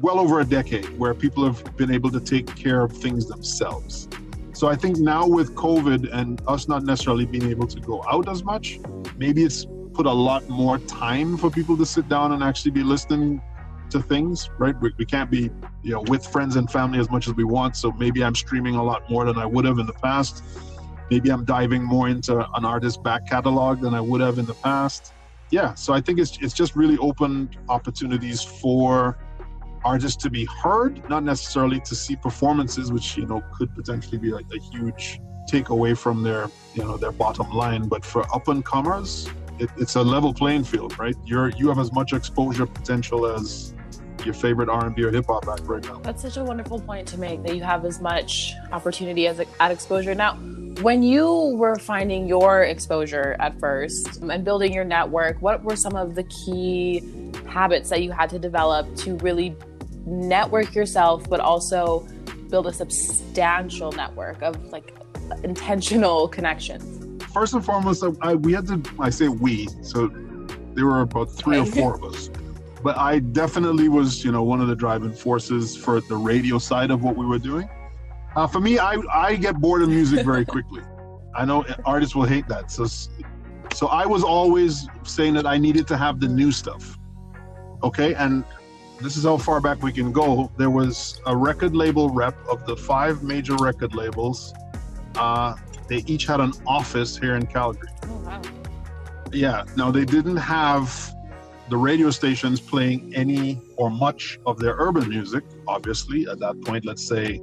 well 0.00 0.18
over 0.18 0.40
a 0.40 0.44
decade 0.44 0.86
where 0.98 1.14
people 1.14 1.44
have 1.44 1.76
been 1.76 1.90
able 1.90 2.10
to 2.10 2.20
take 2.20 2.54
care 2.54 2.82
of 2.82 2.92
things 2.92 3.26
themselves. 3.26 4.08
So 4.52 4.68
I 4.68 4.76
think 4.76 4.98
now 4.98 5.26
with 5.26 5.54
COVID 5.54 6.12
and 6.12 6.40
us 6.46 6.68
not 6.68 6.82
necessarily 6.82 7.26
being 7.26 7.50
able 7.50 7.66
to 7.66 7.80
go 7.80 8.02
out 8.08 8.28
as 8.28 8.42
much, 8.42 8.78
maybe 9.18 9.44
it's 9.44 9.66
put 9.92 10.06
a 10.06 10.12
lot 10.12 10.48
more 10.48 10.78
time 10.78 11.36
for 11.36 11.50
people 11.50 11.76
to 11.76 11.86
sit 11.86 12.08
down 12.08 12.32
and 12.32 12.42
actually 12.42 12.70
be 12.70 12.82
listening 12.82 13.42
to 13.90 14.00
things, 14.00 14.50
right? 14.58 14.74
We, 14.80 14.92
we 14.98 15.04
can't 15.04 15.30
be, 15.30 15.50
you 15.82 15.92
know, 15.92 16.02
with 16.02 16.26
friends 16.26 16.56
and 16.56 16.70
family 16.70 16.98
as 16.98 17.10
much 17.10 17.28
as 17.28 17.34
we 17.34 17.44
want. 17.44 17.76
So 17.76 17.92
maybe 17.92 18.22
I'm 18.24 18.34
streaming 18.34 18.76
a 18.76 18.82
lot 18.82 19.08
more 19.10 19.24
than 19.24 19.38
I 19.38 19.46
would 19.46 19.64
have 19.64 19.78
in 19.78 19.86
the 19.86 19.92
past. 19.92 20.42
Maybe 21.10 21.30
I'm 21.30 21.44
diving 21.44 21.84
more 21.84 22.08
into 22.08 22.38
an 22.54 22.64
artist's 22.64 22.98
back 22.98 23.28
catalog 23.28 23.80
than 23.80 23.94
I 23.94 24.00
would 24.00 24.20
have 24.20 24.38
in 24.38 24.46
the 24.46 24.54
past. 24.54 25.12
Yeah, 25.50 25.74
so 25.74 25.92
I 25.92 26.00
think 26.00 26.18
it's 26.18 26.38
it's 26.40 26.54
just 26.54 26.74
really 26.74 26.98
opened 26.98 27.56
opportunities 27.68 28.42
for 28.42 29.16
artists 29.84 30.20
to 30.24 30.30
be 30.30 30.44
heard, 30.46 31.08
not 31.08 31.22
necessarily 31.22 31.78
to 31.80 31.94
see 31.94 32.16
performances, 32.16 32.90
which 32.90 33.16
you 33.16 33.26
know 33.26 33.42
could 33.56 33.72
potentially 33.74 34.18
be 34.18 34.30
like 34.30 34.46
a 34.52 34.58
huge 34.58 35.20
takeaway 35.48 35.96
from 35.96 36.24
their 36.24 36.50
you 36.74 36.82
know 36.82 36.96
their 36.96 37.12
bottom 37.12 37.48
line. 37.50 37.86
But 37.86 38.04
for 38.04 38.22
up 38.34 38.48
and 38.48 38.64
comers, 38.64 39.28
it, 39.60 39.70
it's 39.76 39.94
a 39.94 40.02
level 40.02 40.34
playing 40.34 40.64
field, 40.64 40.98
right? 40.98 41.14
You're 41.24 41.50
you 41.50 41.68
have 41.68 41.78
as 41.78 41.92
much 41.92 42.12
exposure 42.12 42.66
potential 42.66 43.26
as 43.26 43.72
your 44.26 44.34
favorite 44.34 44.68
R&B 44.68 45.02
or 45.02 45.10
hip 45.10 45.26
hop 45.26 45.48
act 45.48 45.62
right 45.62 45.82
now. 45.84 45.98
That's 46.00 46.20
such 46.20 46.36
a 46.36 46.44
wonderful 46.44 46.80
point 46.80 47.08
to 47.08 47.18
make 47.18 47.42
that 47.44 47.56
you 47.56 47.62
have 47.62 47.84
as 47.84 48.00
much 48.00 48.52
opportunity 48.72 49.26
as 49.26 49.40
at 49.40 49.70
exposure. 49.70 50.14
Now, 50.14 50.34
when 50.82 51.02
you 51.02 51.54
were 51.56 51.76
finding 51.76 52.26
your 52.26 52.64
exposure 52.64 53.36
at 53.38 53.58
first 53.58 54.20
and 54.22 54.44
building 54.44 54.74
your 54.74 54.84
network, 54.84 55.40
what 55.40 55.62
were 55.62 55.76
some 55.76 55.96
of 55.96 56.14
the 56.14 56.24
key 56.24 57.02
habits 57.48 57.88
that 57.88 58.02
you 58.02 58.12
had 58.12 58.28
to 58.30 58.38
develop 58.38 58.94
to 58.96 59.16
really 59.16 59.56
network 60.04 60.74
yourself, 60.74 61.28
but 61.30 61.40
also 61.40 62.06
build 62.50 62.66
a 62.66 62.72
substantial 62.72 63.90
network 63.92 64.42
of 64.42 64.62
like 64.66 64.94
intentional 65.44 66.28
connections? 66.28 67.22
First 67.32 67.54
and 67.54 67.64
foremost, 67.64 68.04
I, 68.20 68.34
we 68.34 68.52
had 68.52 68.66
to, 68.66 68.82
I 68.98 69.10
say 69.10 69.28
we, 69.28 69.68
so 69.82 70.08
there 70.74 70.84
were 70.84 71.00
about 71.00 71.30
three 71.30 71.58
or 71.58 71.66
four 71.66 71.94
of 71.94 72.04
us 72.04 72.28
but 72.82 72.96
I 72.98 73.18
definitely 73.18 73.88
was, 73.88 74.24
you 74.24 74.32
know, 74.32 74.42
one 74.42 74.60
of 74.60 74.68
the 74.68 74.76
driving 74.76 75.12
forces 75.12 75.76
for 75.76 76.00
the 76.00 76.16
radio 76.16 76.58
side 76.58 76.90
of 76.90 77.02
what 77.02 77.16
we 77.16 77.26
were 77.26 77.38
doing. 77.38 77.68
Uh, 78.34 78.46
for 78.46 78.60
me, 78.60 78.78
I, 78.78 78.96
I 79.12 79.36
get 79.36 79.56
bored 79.56 79.82
of 79.82 79.88
music 79.88 80.24
very 80.24 80.44
quickly. 80.54 80.82
I 81.34 81.44
know 81.44 81.64
artists 81.84 82.14
will 82.14 82.24
hate 82.24 82.48
that. 82.48 82.70
So, 82.70 82.86
so 83.74 83.86
I 83.88 84.06
was 84.06 84.22
always 84.22 84.88
saying 85.04 85.34
that 85.34 85.46
I 85.46 85.58
needed 85.58 85.86
to 85.88 85.96
have 85.96 86.20
the 86.20 86.28
new 86.28 86.52
stuff. 86.52 86.98
Okay. 87.82 88.14
And 88.14 88.44
this 89.00 89.16
is 89.16 89.24
how 89.24 89.36
far 89.36 89.60
back 89.60 89.82
we 89.82 89.92
can 89.92 90.12
go. 90.12 90.50
There 90.56 90.70
was 90.70 91.20
a 91.26 91.36
record 91.36 91.74
label 91.74 92.08
rep 92.10 92.36
of 92.48 92.64
the 92.66 92.76
five 92.76 93.22
major 93.22 93.54
record 93.56 93.94
labels. 93.94 94.54
Uh, 95.14 95.54
they 95.88 96.04
each 96.06 96.26
had 96.26 96.40
an 96.40 96.52
office 96.66 97.16
here 97.16 97.36
in 97.36 97.46
Calgary. 97.46 97.88
Oh, 98.04 98.16
wow. 98.18 98.42
Yeah. 99.32 99.64
Now, 99.76 99.90
they 99.90 100.04
didn't 100.04 100.38
have 100.38 101.14
the 101.68 101.76
radio 101.76 102.10
stations 102.10 102.60
playing 102.60 103.14
any 103.14 103.60
or 103.76 103.90
much 103.90 104.38
of 104.46 104.58
their 104.58 104.74
urban 104.78 105.08
music, 105.08 105.44
obviously, 105.66 106.26
at 106.28 106.38
that 106.38 106.60
point, 106.62 106.84
let's 106.84 107.06
say 107.06 107.40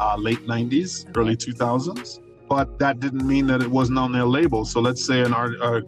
uh, 0.00 0.16
late 0.16 0.46
90s, 0.46 1.06
early 1.16 1.36
2000s. 1.36 2.20
But 2.48 2.78
that 2.78 2.98
didn't 2.98 3.26
mean 3.26 3.46
that 3.48 3.60
it 3.60 3.70
wasn't 3.70 3.98
on 3.98 4.12
their 4.12 4.24
label. 4.24 4.64
So 4.64 4.80
let's 4.80 5.04
say 5.04 5.20
an 5.20 5.34
art, 5.34 5.60
uh, 5.60 5.82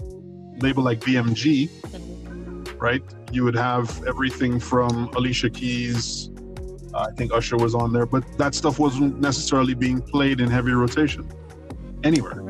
label 0.59 0.83
like 0.83 1.01
BMG, 1.01 1.71
right? 2.81 3.03
You 3.33 3.45
would 3.45 3.55
have 3.55 4.05
everything 4.07 4.61
from 4.61 5.09
Alicia 5.15 5.49
Keys, 5.51 6.31
uh, 6.93 7.07
I 7.09 7.13
think 7.13 7.33
Usher 7.33 7.57
was 7.57 7.75
on 7.75 7.93
there, 7.93 8.07
but 8.07 8.25
that 8.37 8.55
stuff 8.55 8.79
wasn't 8.79 9.21
necessarily 9.21 9.75
being 9.75 10.03
played 10.03 10.41
in 10.41 10.51
heavy 10.51 10.73
rotation 10.73 11.31
anywhere. 12.03 12.43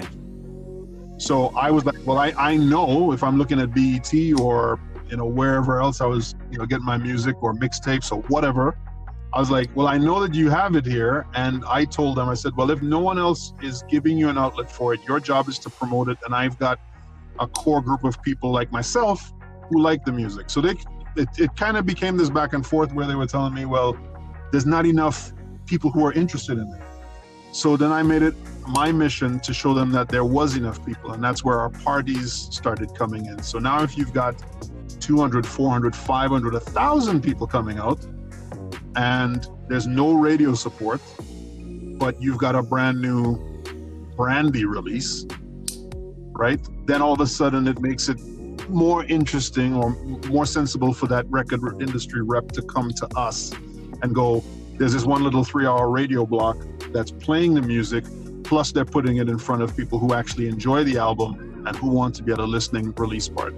So 1.18 1.48
I 1.48 1.70
was 1.70 1.84
like, 1.84 1.98
well, 2.06 2.18
I, 2.18 2.32
I 2.38 2.56
know 2.56 3.12
if 3.12 3.22
I'm 3.22 3.36
looking 3.36 3.60
at 3.60 3.74
BET 3.74 4.12
or 4.40 4.80
you 5.10 5.16
know 5.16 5.26
wherever 5.26 5.80
else 5.80 6.00
I 6.00 6.06
was, 6.06 6.34
you 6.50 6.58
know, 6.58 6.66
getting 6.66 6.86
my 6.86 6.96
music 6.96 7.42
or 7.42 7.54
mixtapes 7.54 8.12
or 8.12 8.22
whatever. 8.28 8.76
I 9.32 9.38
was 9.38 9.50
like, 9.50 9.70
well, 9.76 9.86
I 9.86 9.96
know 9.96 10.20
that 10.20 10.34
you 10.34 10.50
have 10.50 10.74
it 10.74 10.84
here, 10.84 11.24
and 11.34 11.64
I 11.68 11.84
told 11.84 12.16
them, 12.16 12.28
I 12.28 12.34
said, 12.34 12.56
well, 12.56 12.70
if 12.70 12.82
no 12.82 12.98
one 12.98 13.16
else 13.18 13.52
is 13.62 13.84
giving 13.88 14.18
you 14.18 14.28
an 14.28 14.36
outlet 14.36 14.70
for 14.70 14.92
it, 14.92 15.00
your 15.06 15.20
job 15.20 15.48
is 15.48 15.58
to 15.60 15.70
promote 15.70 16.08
it, 16.08 16.18
and 16.24 16.34
I've 16.34 16.58
got 16.58 16.80
a 17.38 17.46
core 17.46 17.80
group 17.80 18.02
of 18.02 18.20
people 18.22 18.50
like 18.50 18.72
myself 18.72 19.32
who 19.68 19.80
like 19.80 20.04
the 20.04 20.12
music. 20.12 20.50
So 20.50 20.60
they, 20.60 20.74
it, 21.16 21.28
it 21.38 21.56
kind 21.56 21.76
of 21.76 21.86
became 21.86 22.16
this 22.16 22.28
back 22.28 22.54
and 22.54 22.66
forth 22.66 22.92
where 22.92 23.06
they 23.06 23.14
were 23.14 23.26
telling 23.26 23.54
me, 23.54 23.66
well, 23.66 23.96
there's 24.50 24.66
not 24.66 24.84
enough 24.84 25.32
people 25.64 25.90
who 25.90 26.04
are 26.04 26.12
interested 26.12 26.58
in 26.58 26.66
it. 26.72 26.82
So 27.52 27.76
then 27.76 27.92
I 27.92 28.02
made 28.02 28.22
it 28.22 28.34
my 28.70 28.92
mission 28.92 29.40
to 29.40 29.52
show 29.52 29.74
them 29.74 29.90
that 29.92 30.08
there 30.08 30.24
was 30.24 30.56
enough 30.56 30.84
people, 30.84 31.12
and 31.12 31.22
that's 31.22 31.44
where 31.44 31.58
our 31.60 31.70
parties 31.70 32.32
started 32.32 32.94
coming 32.94 33.26
in. 33.26 33.42
So 33.42 33.58
now, 33.58 33.82
if 33.82 33.98
you've 33.98 34.12
got 34.12 34.34
200, 35.00 35.46
400, 35.46 35.96
500, 35.96 36.52
1,000 36.52 37.22
people 37.22 37.46
coming 37.46 37.78
out, 37.78 38.04
and 38.96 39.46
there's 39.68 39.86
no 39.86 40.12
radio 40.14 40.54
support, 40.54 41.00
but 41.98 42.20
you've 42.20 42.38
got 42.38 42.54
a 42.54 42.62
brand 42.62 43.00
new 43.00 43.36
Brandy 44.16 44.64
release, 44.64 45.26
right? 46.32 46.60
Then 46.86 47.02
all 47.02 47.12
of 47.12 47.20
a 47.20 47.26
sudden 47.26 47.66
it 47.66 47.80
makes 47.80 48.08
it 48.08 48.20
more 48.68 49.04
interesting 49.04 49.74
or 49.74 49.90
more 50.28 50.46
sensible 50.46 50.92
for 50.92 51.06
that 51.08 51.26
record 51.28 51.60
industry 51.82 52.22
rep 52.22 52.48
to 52.52 52.62
come 52.62 52.90
to 52.92 53.08
us 53.16 53.52
and 54.02 54.14
go, 54.14 54.44
there's 54.78 54.92
this 54.92 55.04
one 55.04 55.22
little 55.22 55.44
three 55.44 55.66
hour 55.66 55.90
radio 55.90 56.24
block 56.24 56.56
that's 56.92 57.10
playing 57.10 57.54
the 57.54 57.62
music, 57.62 58.04
plus 58.50 58.72
they're 58.72 58.84
putting 58.84 59.18
it 59.18 59.28
in 59.28 59.38
front 59.38 59.62
of 59.62 59.76
people 59.76 59.96
who 59.96 60.12
actually 60.12 60.48
enjoy 60.48 60.82
the 60.82 60.98
album 60.98 61.64
and 61.68 61.76
who 61.76 61.88
want 61.88 62.12
to 62.12 62.20
be 62.24 62.32
at 62.32 62.40
a 62.40 62.44
listening 62.44 62.92
release 62.96 63.28
party. 63.28 63.56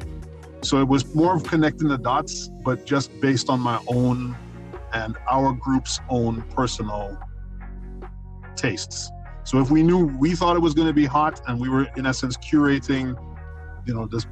So 0.60 0.82
it 0.82 0.86
was 0.86 1.14
more 1.14 1.34
of 1.34 1.44
connecting 1.44 1.88
the 1.88 1.96
dots, 1.96 2.50
but 2.62 2.84
just 2.84 3.10
based 3.18 3.48
on 3.48 3.58
my 3.58 3.82
own 3.86 4.36
and 4.92 5.16
our 5.30 5.54
group's 5.54 5.98
own 6.10 6.42
personal 6.54 7.18
tastes. 8.54 9.10
So 9.44 9.60
if 9.62 9.70
we 9.70 9.82
knew 9.82 10.08
we 10.18 10.34
thought 10.34 10.56
it 10.56 10.62
was 10.62 10.74
going 10.74 10.88
to 10.88 10.92
be 10.92 11.06
hot 11.06 11.40
and 11.48 11.58
we 11.58 11.70
were 11.70 11.88
in 11.96 12.04
essence 12.04 12.36
curating, 12.36 13.16
you 13.86 13.94
know, 13.94 14.06
this 14.06 14.26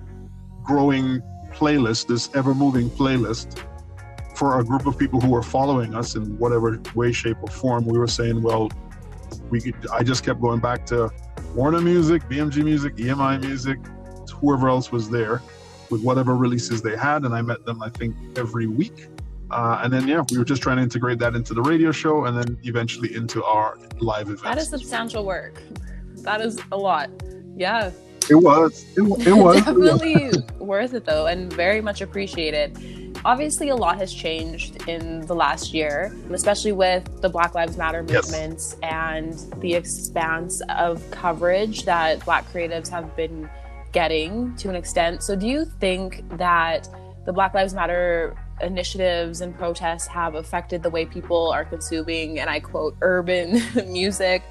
growing 0.62 1.23
playlist, 1.55 2.07
this 2.07 2.29
ever 2.35 2.52
moving 2.52 2.90
playlist 2.90 3.64
for 4.37 4.61
a 4.61 4.64
group 4.64 4.87
of 4.87 4.99
people 4.99 5.23
who 5.23 5.31
were 5.31 5.43
following 5.43 5.95
us 5.95 6.17
in 6.17 6.37
whatever 6.37 6.79
way, 6.95 7.12
shape, 7.12 7.38
or 7.40 7.49
form, 7.49 7.87
we 7.87 7.99
were 7.99 8.07
saying, 8.07 8.43
well, 8.43 8.69
we 9.50 9.61
could, 9.61 9.75
I 9.92 10.02
just 10.02 10.25
kept 10.25 10.40
going 10.40 10.61
back 10.61 10.87
to 10.87 11.11
Warner 11.54 11.80
Music, 11.80 12.23
BMG 12.28 12.64
Music, 12.64 12.97
EMI 12.97 13.40
Music, 13.40 13.78
whoever 14.40 14.69
else 14.69 14.92
was 14.92 15.11
there 15.11 15.42
with 15.90 16.02
whatever 16.02 16.37
releases 16.37 16.83
they 16.83 16.97
had. 16.97 17.25
And 17.25 17.35
I 17.35 17.42
met 17.42 17.64
them, 17.64 17.83
I 17.83 17.90
think, 17.90 18.16
every 18.37 18.66
week. 18.66 19.09
Uh, 19.50 19.80
and 19.83 19.92
then, 19.92 20.07
yeah, 20.07 20.23
we 20.30 20.38
were 20.38 20.45
just 20.45 20.62
trying 20.62 20.76
to 20.76 20.83
integrate 20.83 21.19
that 21.19 21.35
into 21.35 21.54
the 21.54 21.62
radio 21.62 21.90
show 21.90 22.26
and 22.26 22.37
then 22.37 22.59
eventually 22.62 23.14
into 23.14 23.42
our 23.45 23.78
live 23.99 24.28
events. 24.28 24.42
That 24.42 24.59
is 24.59 24.69
substantial 24.69 25.25
work. 25.25 25.61
That 26.19 26.40
is 26.40 26.59
a 26.71 26.76
lot. 26.76 27.11
Yeah. 27.57 27.90
It 28.28 28.37
was. 28.37 28.85
It, 28.97 29.26
it 29.26 29.33
was. 29.33 29.57
Definitely 29.64 30.30
worth 30.59 30.95
it, 30.95 31.04
though, 31.04 31.26
and 31.26 31.52
very 31.52 31.80
much 31.80 32.00
appreciated. 32.00 32.78
Obviously, 33.25 33.69
a 33.69 33.77
lot 33.77 33.99
has 33.99 34.12
changed 34.12 34.89
in 34.89 35.27
the 35.27 35.35
last 35.35 35.75
year, 35.75 36.17
especially 36.33 36.73
with 36.73 37.21
the 37.21 37.29
Black 37.29 37.55
Lives 37.55 37.77
Matter 37.77 38.03
movements 38.03 38.77
yes. 38.81 38.91
and 38.93 39.61
the 39.61 39.75
expanse 39.75 40.62
of 40.71 41.09
coverage 41.11 41.85
that 41.85 42.25
Black 42.25 42.50
creatives 42.50 42.89
have 42.89 43.15
been 43.17 43.49
getting 43.93 44.55
to 44.57 44.71
an 44.71 44.75
extent. 44.75 45.23
So, 45.23 45.37
do 45.37 45.47
you 45.47 45.65
think 45.65 46.25
that 46.39 46.89
the 47.27 47.33
Black 47.33 47.53
Lives 47.53 47.75
Matter 47.75 48.37
initiatives 48.62 49.40
and 49.40 49.57
protests 49.57 50.07
have 50.07 50.35
affected 50.35 50.83
the 50.83 50.90
way 50.90 51.07
people 51.07 51.50
are 51.50 51.64
consuming, 51.64 52.40
and 52.40 52.49
I 52.49 52.61
quote, 52.61 52.97
urban 53.00 53.62
music, 53.87 54.43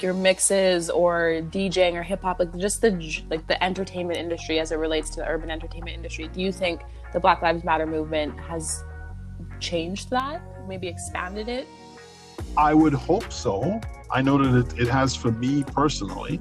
your 0.00 0.14
mixes 0.14 0.90
or 0.90 1.40
DJing 1.50 1.94
or 1.94 2.02
hip 2.02 2.22
hop, 2.22 2.38
like 2.38 2.56
just 2.56 2.80
the 2.80 2.90
like 3.30 3.46
the 3.46 3.62
entertainment 3.62 4.18
industry 4.18 4.58
as 4.58 4.72
it 4.72 4.76
relates 4.76 5.10
to 5.10 5.16
the 5.20 5.28
urban 5.28 5.50
entertainment 5.50 5.96
industry? 5.96 6.28
Do 6.28 6.40
you 6.40 6.52
think 6.52 6.82
the 7.12 7.20
Black 7.20 7.42
Lives 7.42 7.64
Matter 7.64 7.86
movement 7.86 8.38
has 8.40 8.82
changed 9.60 10.10
that, 10.10 10.42
maybe 10.68 10.88
expanded 10.88 11.48
it? 11.48 11.66
I 12.56 12.74
would 12.74 12.94
hope 12.94 13.32
so. 13.32 13.80
I 14.10 14.22
know 14.22 14.38
that 14.38 14.72
it, 14.74 14.82
it 14.82 14.88
has 14.88 15.14
for 15.14 15.32
me 15.32 15.64
personally. 15.64 16.40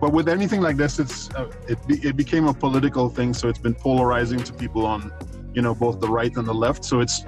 But 0.00 0.12
with 0.12 0.28
anything 0.28 0.60
like 0.60 0.76
this, 0.76 0.98
it's 0.98 1.30
uh, 1.30 1.48
it, 1.68 1.78
be, 1.86 1.94
it 2.06 2.16
became 2.16 2.48
a 2.48 2.54
political 2.54 3.08
thing, 3.08 3.32
so 3.32 3.48
it's 3.48 3.60
been 3.60 3.74
polarizing 3.74 4.40
to 4.40 4.52
people 4.52 4.84
on, 4.84 5.12
you 5.54 5.62
know, 5.62 5.74
both 5.74 6.00
the 6.00 6.08
right 6.08 6.34
and 6.36 6.46
the 6.46 6.54
left. 6.54 6.84
So 6.84 7.00
it's 7.00 7.24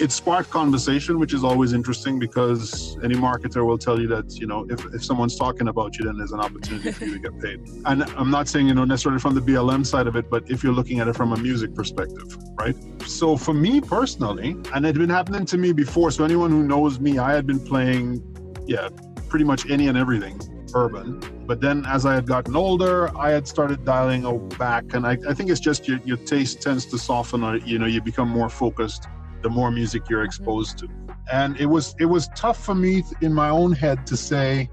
it 0.00 0.10
sparked 0.10 0.48
conversation, 0.48 1.18
which 1.18 1.34
is 1.34 1.44
always 1.44 1.74
interesting 1.74 2.18
because 2.18 2.96
any 3.04 3.14
marketer 3.14 3.66
will 3.66 3.76
tell 3.76 4.00
you 4.00 4.08
that, 4.08 4.34
you 4.40 4.46
know, 4.46 4.66
if, 4.70 4.82
if 4.94 5.04
someone's 5.04 5.36
talking 5.36 5.68
about 5.68 5.98
you, 5.98 6.06
then 6.06 6.16
there's 6.16 6.32
an 6.32 6.40
opportunity 6.40 6.90
for 6.90 7.04
you 7.04 7.18
to 7.18 7.18
get 7.18 7.38
paid. 7.38 7.60
And 7.84 8.04
I'm 8.16 8.30
not 8.30 8.48
saying, 8.48 8.66
you 8.68 8.74
know, 8.74 8.86
necessarily 8.86 9.20
from 9.20 9.34
the 9.34 9.42
BLM 9.42 9.84
side 9.84 10.06
of 10.06 10.16
it, 10.16 10.30
but 10.30 10.50
if 10.50 10.64
you're 10.64 10.72
looking 10.72 11.00
at 11.00 11.08
it 11.08 11.16
from 11.16 11.32
a 11.32 11.36
music 11.36 11.74
perspective, 11.74 12.34
right? 12.54 12.74
So 13.02 13.36
for 13.36 13.52
me 13.52 13.82
personally, 13.82 14.56
and 14.72 14.86
it 14.86 14.88
had 14.88 14.98
been 14.98 15.10
happening 15.10 15.44
to 15.44 15.58
me 15.58 15.72
before, 15.72 16.10
so 16.10 16.24
anyone 16.24 16.50
who 16.50 16.62
knows 16.62 16.98
me, 16.98 17.18
I 17.18 17.34
had 17.34 17.46
been 17.46 17.60
playing, 17.60 18.22
yeah, 18.66 18.88
pretty 19.28 19.44
much 19.44 19.68
any 19.68 19.88
and 19.88 19.98
everything 19.98 20.40
urban. 20.74 21.20
But 21.46 21.60
then 21.60 21.84
as 21.86 22.06
I 22.06 22.14
had 22.14 22.26
gotten 22.26 22.56
older, 22.56 23.16
I 23.16 23.30
had 23.30 23.46
started 23.46 23.84
dialing 23.84 24.48
back. 24.58 24.94
And 24.94 25.06
I, 25.06 25.16
I 25.28 25.34
think 25.34 25.50
it's 25.50 25.60
just 25.60 25.88
your, 25.88 25.98
your 26.04 26.16
taste 26.16 26.62
tends 26.62 26.86
to 26.86 26.98
soften 26.98 27.42
or, 27.42 27.56
you 27.58 27.78
know, 27.78 27.86
you 27.86 28.00
become 28.00 28.28
more 28.28 28.48
focused 28.48 29.06
the 29.42 29.50
more 29.50 29.70
music 29.70 30.08
you're 30.08 30.20
mm-hmm. 30.20 30.26
exposed 30.26 30.78
to. 30.78 30.88
And 31.32 31.58
it 31.58 31.66
was 31.66 31.94
it 31.98 32.06
was 32.06 32.28
tough 32.34 32.62
for 32.62 32.74
me 32.74 33.04
in 33.20 33.32
my 33.32 33.50
own 33.50 33.72
head 33.72 34.06
to 34.08 34.16
say, 34.16 34.68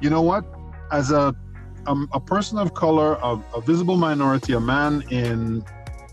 you 0.00 0.10
know 0.10 0.22
what, 0.22 0.44
as 0.90 1.10
a 1.10 1.34
a, 1.86 1.96
a 2.12 2.20
person 2.20 2.58
of 2.58 2.74
color, 2.74 3.14
a, 3.22 3.40
a, 3.54 3.60
visible 3.60 3.96
minority, 3.96 4.52
a 4.52 4.60
man 4.60 5.02
in 5.10 5.64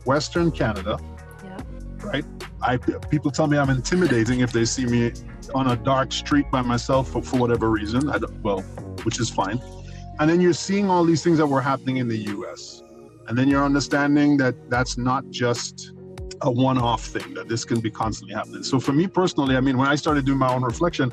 Western 0.06 0.50
Canada, 0.50 0.98
yeah. 1.44 1.58
right? 2.04 2.26
I 2.62 2.78
people 2.78 3.32
tell 3.32 3.48
me 3.48 3.58
I'm 3.58 3.70
intimidating 3.70 4.40
if 4.40 4.52
they 4.52 4.66
see 4.66 4.86
me 4.86 5.12
on 5.50 5.72
a 5.72 5.76
dark 5.76 6.12
street 6.12 6.46
by 6.52 6.62
myself 6.62 7.12
for, 7.12 7.22
for 7.22 7.38
whatever 7.38 7.70
reason. 7.70 8.10
I 8.10 8.18
don't, 8.18 8.42
well, 8.42 8.62
which 9.04 9.20
is 9.20 9.30
fine. 9.30 9.62
And 10.20 10.30
then 10.30 10.42
you're 10.42 10.54
seeing 10.54 10.90
all 10.90 11.04
these 11.04 11.24
things 11.24 11.38
that 11.38 11.48
were 11.48 11.62
happening 11.62 11.98
in 11.98 12.08
the 12.08 12.18
U.S. 12.18 12.82
And 13.28 13.38
then 13.38 13.48
you're 13.48 13.64
understanding 13.64 14.38
that 14.38 14.70
that's 14.70 14.98
not 14.98 15.30
just 15.30 15.92
a 16.42 16.52
one-off 16.52 17.06
thing 17.06 17.34
that 17.34 17.48
this 17.48 17.66
can 17.66 17.80
be 17.80 17.90
constantly 17.90 18.36
happening 18.36 18.64
so 18.64 18.80
for 18.80 18.94
me 18.94 19.08
personally 19.08 19.56
i 19.56 19.60
mean 19.60 19.78
when 19.78 19.88
i 19.88 19.96
started 19.96 20.26
doing 20.26 20.38
my 20.38 20.54
own 20.54 20.62
reflection 20.62 21.12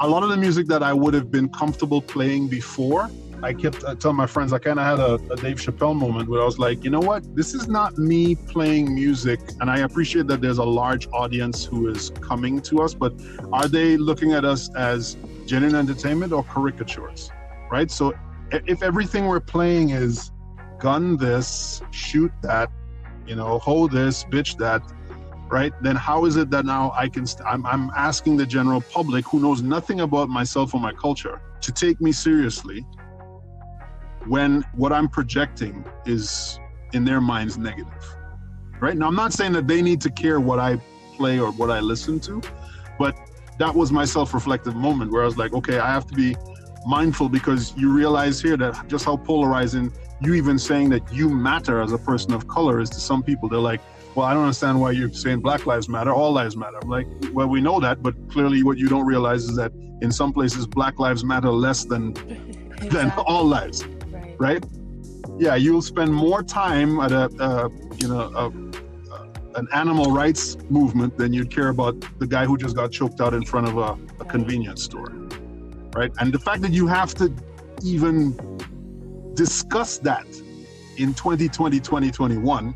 a 0.00 0.08
lot 0.08 0.22
of 0.22 0.28
the 0.28 0.36
music 0.36 0.66
that 0.66 0.82
i 0.82 0.92
would 0.92 1.14
have 1.14 1.30
been 1.30 1.48
comfortable 1.48 2.02
playing 2.02 2.48
before 2.48 3.10
i 3.42 3.52
kept 3.52 3.84
uh, 3.84 3.94
telling 3.94 4.16
my 4.16 4.26
friends 4.26 4.52
i 4.52 4.58
kind 4.58 4.78
of 4.78 4.84
had 4.84 4.98
a, 4.98 5.14
a, 5.32 5.36
dave 5.36 5.56
chappelle 5.56 5.96
moment 5.96 6.28
where 6.28 6.40
i 6.40 6.44
was 6.44 6.58
like 6.58 6.82
you 6.84 6.90
know 6.90 7.00
what 7.00 7.22
this 7.36 7.54
is 7.54 7.68
not 7.68 7.96
me 7.98 8.34
playing 8.34 8.94
music 8.94 9.40
and 9.60 9.70
i 9.70 9.78
appreciate 9.78 10.26
that 10.26 10.40
there's 10.40 10.58
a 10.58 10.64
large 10.64 11.06
audience 11.12 11.64
who 11.64 11.88
is 11.88 12.10
coming 12.20 12.60
to 12.60 12.80
us 12.80 12.94
but 12.94 13.12
are 13.52 13.68
they 13.68 13.96
looking 13.96 14.32
at 14.32 14.44
us 14.44 14.70
as 14.74 15.16
genuine 15.46 15.76
entertainment 15.76 16.32
or 16.32 16.42
caricatures 16.44 17.30
right 17.70 17.90
so 17.90 18.14
if 18.50 18.82
everything 18.82 19.26
we're 19.26 19.40
playing 19.40 19.90
is 19.90 20.30
gun 20.78 21.16
this 21.16 21.82
shoot 21.90 22.32
that 22.42 22.70
you 23.28 23.36
know, 23.36 23.58
hold 23.58 23.92
this, 23.92 24.24
bitch 24.24 24.56
that, 24.56 24.82
right? 25.50 25.72
Then 25.82 25.96
how 25.96 26.24
is 26.24 26.36
it 26.36 26.50
that 26.50 26.64
now 26.64 26.92
I 26.96 27.08
can, 27.08 27.26
st- 27.26 27.46
I'm, 27.46 27.64
I'm 27.66 27.90
asking 27.94 28.38
the 28.38 28.46
general 28.46 28.80
public 28.80 29.26
who 29.26 29.38
knows 29.38 29.62
nothing 29.62 30.00
about 30.00 30.30
myself 30.30 30.74
or 30.74 30.80
my 30.80 30.92
culture 30.92 31.40
to 31.60 31.72
take 31.72 32.00
me 32.00 32.10
seriously 32.10 32.84
when 34.28 34.62
what 34.74 34.92
I'm 34.92 35.08
projecting 35.08 35.84
is 36.06 36.58
in 36.92 37.04
their 37.04 37.20
minds 37.20 37.58
negative, 37.58 38.16
right? 38.80 38.96
Now, 38.96 39.08
I'm 39.08 39.14
not 39.14 39.32
saying 39.32 39.52
that 39.52 39.66
they 39.66 39.82
need 39.82 40.00
to 40.02 40.10
care 40.10 40.40
what 40.40 40.58
I 40.58 40.80
play 41.16 41.38
or 41.38 41.50
what 41.52 41.70
I 41.70 41.80
listen 41.80 42.20
to, 42.20 42.40
but 42.98 43.16
that 43.58 43.74
was 43.74 43.90
my 43.90 44.04
self 44.04 44.34
reflective 44.34 44.76
moment 44.76 45.10
where 45.10 45.22
I 45.22 45.26
was 45.26 45.36
like, 45.36 45.52
okay, 45.52 45.78
I 45.78 45.92
have 45.92 46.06
to 46.08 46.14
be 46.14 46.36
mindful 46.86 47.28
because 47.28 47.74
you 47.76 47.92
realize 47.92 48.40
here 48.40 48.56
that 48.56 48.86
just 48.86 49.04
how 49.04 49.16
polarizing 49.16 49.92
you 50.20 50.34
even 50.34 50.58
saying 50.58 50.90
that 50.90 51.12
you 51.12 51.28
matter 51.28 51.80
as 51.80 51.92
a 51.92 51.98
person 51.98 52.32
of 52.32 52.48
color 52.48 52.80
is 52.80 52.88
to 52.90 53.00
some 53.00 53.22
people 53.22 53.48
they're 53.48 53.58
like 53.58 53.80
well, 54.18 54.26
I 54.26 54.34
don't 54.34 54.42
understand 54.42 54.80
why 54.80 54.90
you're 54.90 55.12
saying 55.12 55.42
Black 55.42 55.64
Lives 55.64 55.88
Matter, 55.88 56.12
all 56.12 56.32
lives 56.32 56.56
matter. 56.56 56.76
I'm 56.82 56.88
like, 56.88 57.06
well, 57.32 57.46
we 57.46 57.60
know 57.60 57.78
that, 57.78 58.02
but 58.02 58.14
clearly 58.28 58.64
what 58.64 58.76
you 58.76 58.88
don't 58.88 59.06
realize 59.06 59.44
is 59.44 59.54
that 59.54 59.70
in 60.02 60.10
some 60.10 60.32
places 60.32 60.66
Black 60.66 60.98
lives 60.98 61.24
matter 61.24 61.50
less 61.50 61.84
than 61.84 62.16
exactly. 62.16 62.88
than 62.88 63.10
all 63.26 63.44
lives, 63.44 63.84
right. 64.38 64.64
Yeah, 65.38 65.54
you'll 65.54 65.82
spend 65.82 66.12
more 66.12 66.42
time 66.42 67.00
at 67.00 67.12
a, 67.12 67.70
you 67.98 68.08
know, 68.08 68.20
a, 68.34 69.58
an 69.58 69.68
animal 69.72 70.12
rights 70.12 70.56
movement 70.70 71.16
than 71.18 71.32
you'd 71.32 71.50
care 71.50 71.68
about 71.68 71.96
the 72.18 72.26
guy 72.26 72.44
who 72.44 72.56
just 72.56 72.76
got 72.76 72.92
choked 72.92 73.20
out 73.20 73.34
in 73.34 73.44
front 73.44 73.68
of 73.68 73.76
a, 73.76 73.98
a 74.20 74.24
convenience 74.24 74.84
store, 74.84 75.12
right? 75.94 76.12
And 76.18 76.32
the 76.32 76.38
fact 76.38 76.62
that 76.62 76.72
you 76.72 76.86
have 76.86 77.14
to 77.14 77.32
even 77.82 78.36
discuss 79.34 79.98
that 79.98 80.26
in 80.96 81.14
2020, 81.14 81.78
2021 81.78 82.74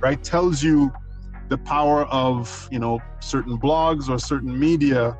right, 0.00 0.22
tells 0.22 0.62
you 0.62 0.92
the 1.48 1.58
power 1.58 2.04
of 2.06 2.68
you 2.70 2.78
know 2.78 3.00
certain 3.20 3.58
blogs 3.58 4.08
or 4.08 4.18
certain 4.18 4.58
media 4.58 5.16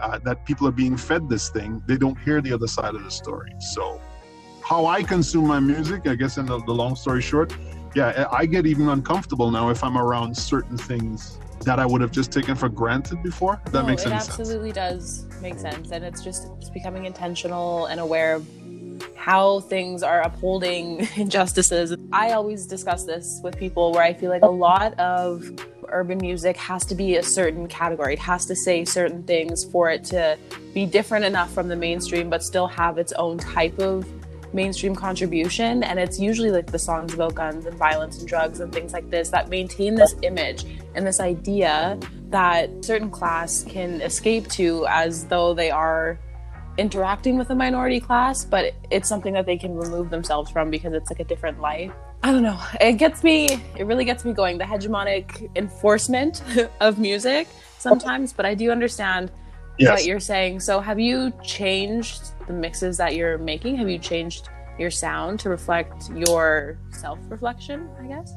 uh, 0.00 0.18
that 0.24 0.44
people 0.44 0.66
are 0.66 0.72
being 0.72 0.96
fed 0.96 1.28
this 1.28 1.48
thing. 1.50 1.82
They 1.86 1.96
don't 1.96 2.18
hear 2.20 2.40
the 2.40 2.52
other 2.52 2.66
side 2.66 2.94
of 2.94 3.04
the 3.04 3.10
story. 3.10 3.52
So, 3.60 4.00
how 4.70 4.86
I 4.86 5.02
consume 5.02 5.48
my 5.48 5.58
music, 5.58 6.06
I 6.06 6.14
guess, 6.14 6.38
in 6.38 6.46
the, 6.46 6.62
the 6.62 6.72
long 6.72 6.94
story 6.94 7.20
short, 7.20 7.52
yeah, 7.96 8.28
I 8.30 8.46
get 8.46 8.66
even 8.66 8.88
uncomfortable 8.88 9.50
now 9.50 9.68
if 9.68 9.82
I'm 9.82 9.98
around 9.98 10.36
certain 10.36 10.78
things 10.78 11.40
that 11.64 11.80
I 11.80 11.84
would 11.84 12.00
have 12.00 12.12
just 12.12 12.30
taken 12.30 12.54
for 12.54 12.68
granted 12.68 13.20
before. 13.20 13.60
That 13.72 13.80
no, 13.80 13.82
makes 13.82 14.04
sense. 14.04 14.28
It 14.28 14.30
absolutely 14.30 14.70
does 14.70 15.26
make 15.42 15.58
sense, 15.58 15.90
and 15.90 16.04
it's 16.04 16.22
just 16.22 16.46
it's 16.58 16.70
becoming 16.70 17.04
intentional 17.04 17.86
and 17.86 17.98
aware 17.98 18.36
of 18.36 18.48
how 19.16 19.58
things 19.58 20.04
are 20.04 20.22
upholding 20.22 21.08
injustices. 21.16 21.96
I 22.12 22.30
always 22.30 22.64
discuss 22.64 23.04
this 23.04 23.40
with 23.42 23.58
people 23.58 23.90
where 23.90 24.04
I 24.04 24.14
feel 24.14 24.30
like 24.30 24.42
a 24.42 24.46
lot 24.46 24.96
of 25.00 25.50
urban 25.88 26.18
music 26.18 26.56
has 26.58 26.86
to 26.86 26.94
be 26.94 27.16
a 27.16 27.24
certain 27.24 27.66
category. 27.66 28.12
It 28.12 28.20
has 28.20 28.46
to 28.46 28.54
say 28.54 28.84
certain 28.84 29.24
things 29.24 29.64
for 29.64 29.90
it 29.90 30.04
to 30.04 30.38
be 30.72 30.86
different 30.86 31.24
enough 31.24 31.52
from 31.52 31.66
the 31.66 31.74
mainstream, 31.74 32.30
but 32.30 32.44
still 32.44 32.68
have 32.68 32.98
its 32.98 33.12
own 33.14 33.38
type 33.38 33.76
of 33.80 34.06
mainstream 34.52 34.94
contribution. 34.94 35.82
And 35.82 35.98
it's 35.98 36.18
usually 36.18 36.50
like 36.50 36.66
the 36.66 36.78
songs 36.78 37.14
about 37.14 37.34
guns 37.34 37.66
and 37.66 37.76
violence 37.76 38.18
and 38.18 38.28
drugs 38.28 38.60
and 38.60 38.72
things 38.72 38.92
like 38.92 39.10
this 39.10 39.30
that 39.30 39.48
maintain 39.48 39.94
this 39.94 40.14
image 40.22 40.64
and 40.94 41.06
this 41.06 41.20
idea 41.20 41.98
that 42.30 42.84
certain 42.84 43.10
class 43.10 43.64
can 43.64 44.00
escape 44.00 44.48
to 44.48 44.86
as 44.88 45.26
though 45.26 45.54
they 45.54 45.70
are 45.70 46.18
interacting 46.78 47.36
with 47.36 47.50
a 47.50 47.54
minority 47.54 48.00
class, 48.00 48.44
but 48.44 48.74
it's 48.90 49.08
something 49.08 49.34
that 49.34 49.46
they 49.46 49.56
can 49.56 49.74
remove 49.74 50.10
themselves 50.10 50.50
from 50.50 50.70
because 50.70 50.94
it's 50.94 51.10
like 51.10 51.20
a 51.20 51.24
different 51.24 51.60
life. 51.60 51.92
I 52.22 52.32
don't 52.32 52.42
know. 52.42 52.60
It 52.80 52.94
gets 52.94 53.22
me, 53.24 53.48
it 53.76 53.84
really 53.84 54.04
gets 54.04 54.24
me 54.24 54.32
going. 54.32 54.58
The 54.58 54.64
hegemonic 54.64 55.50
enforcement 55.56 56.42
of 56.80 56.98
music 56.98 57.48
sometimes, 57.78 58.32
but 58.32 58.46
I 58.46 58.54
do 58.54 58.70
understand 58.70 59.30
yes. 59.80 59.90
what 59.92 60.04
you're 60.04 60.20
saying. 60.20 60.60
So, 60.60 60.80
have 60.80 61.00
you 61.00 61.32
changed 61.42 62.32
the 62.46 62.52
mixes 62.52 62.96
that 62.98 63.14
you're 63.14 63.38
making? 63.38 63.76
Have 63.76 63.88
you 63.88 63.98
changed 63.98 64.48
your 64.78 64.90
sound 64.90 65.40
to 65.40 65.50
reflect 65.50 66.10
your 66.10 66.78
self 66.90 67.18
reflection, 67.28 67.88
I 68.00 68.06
guess? 68.06 68.32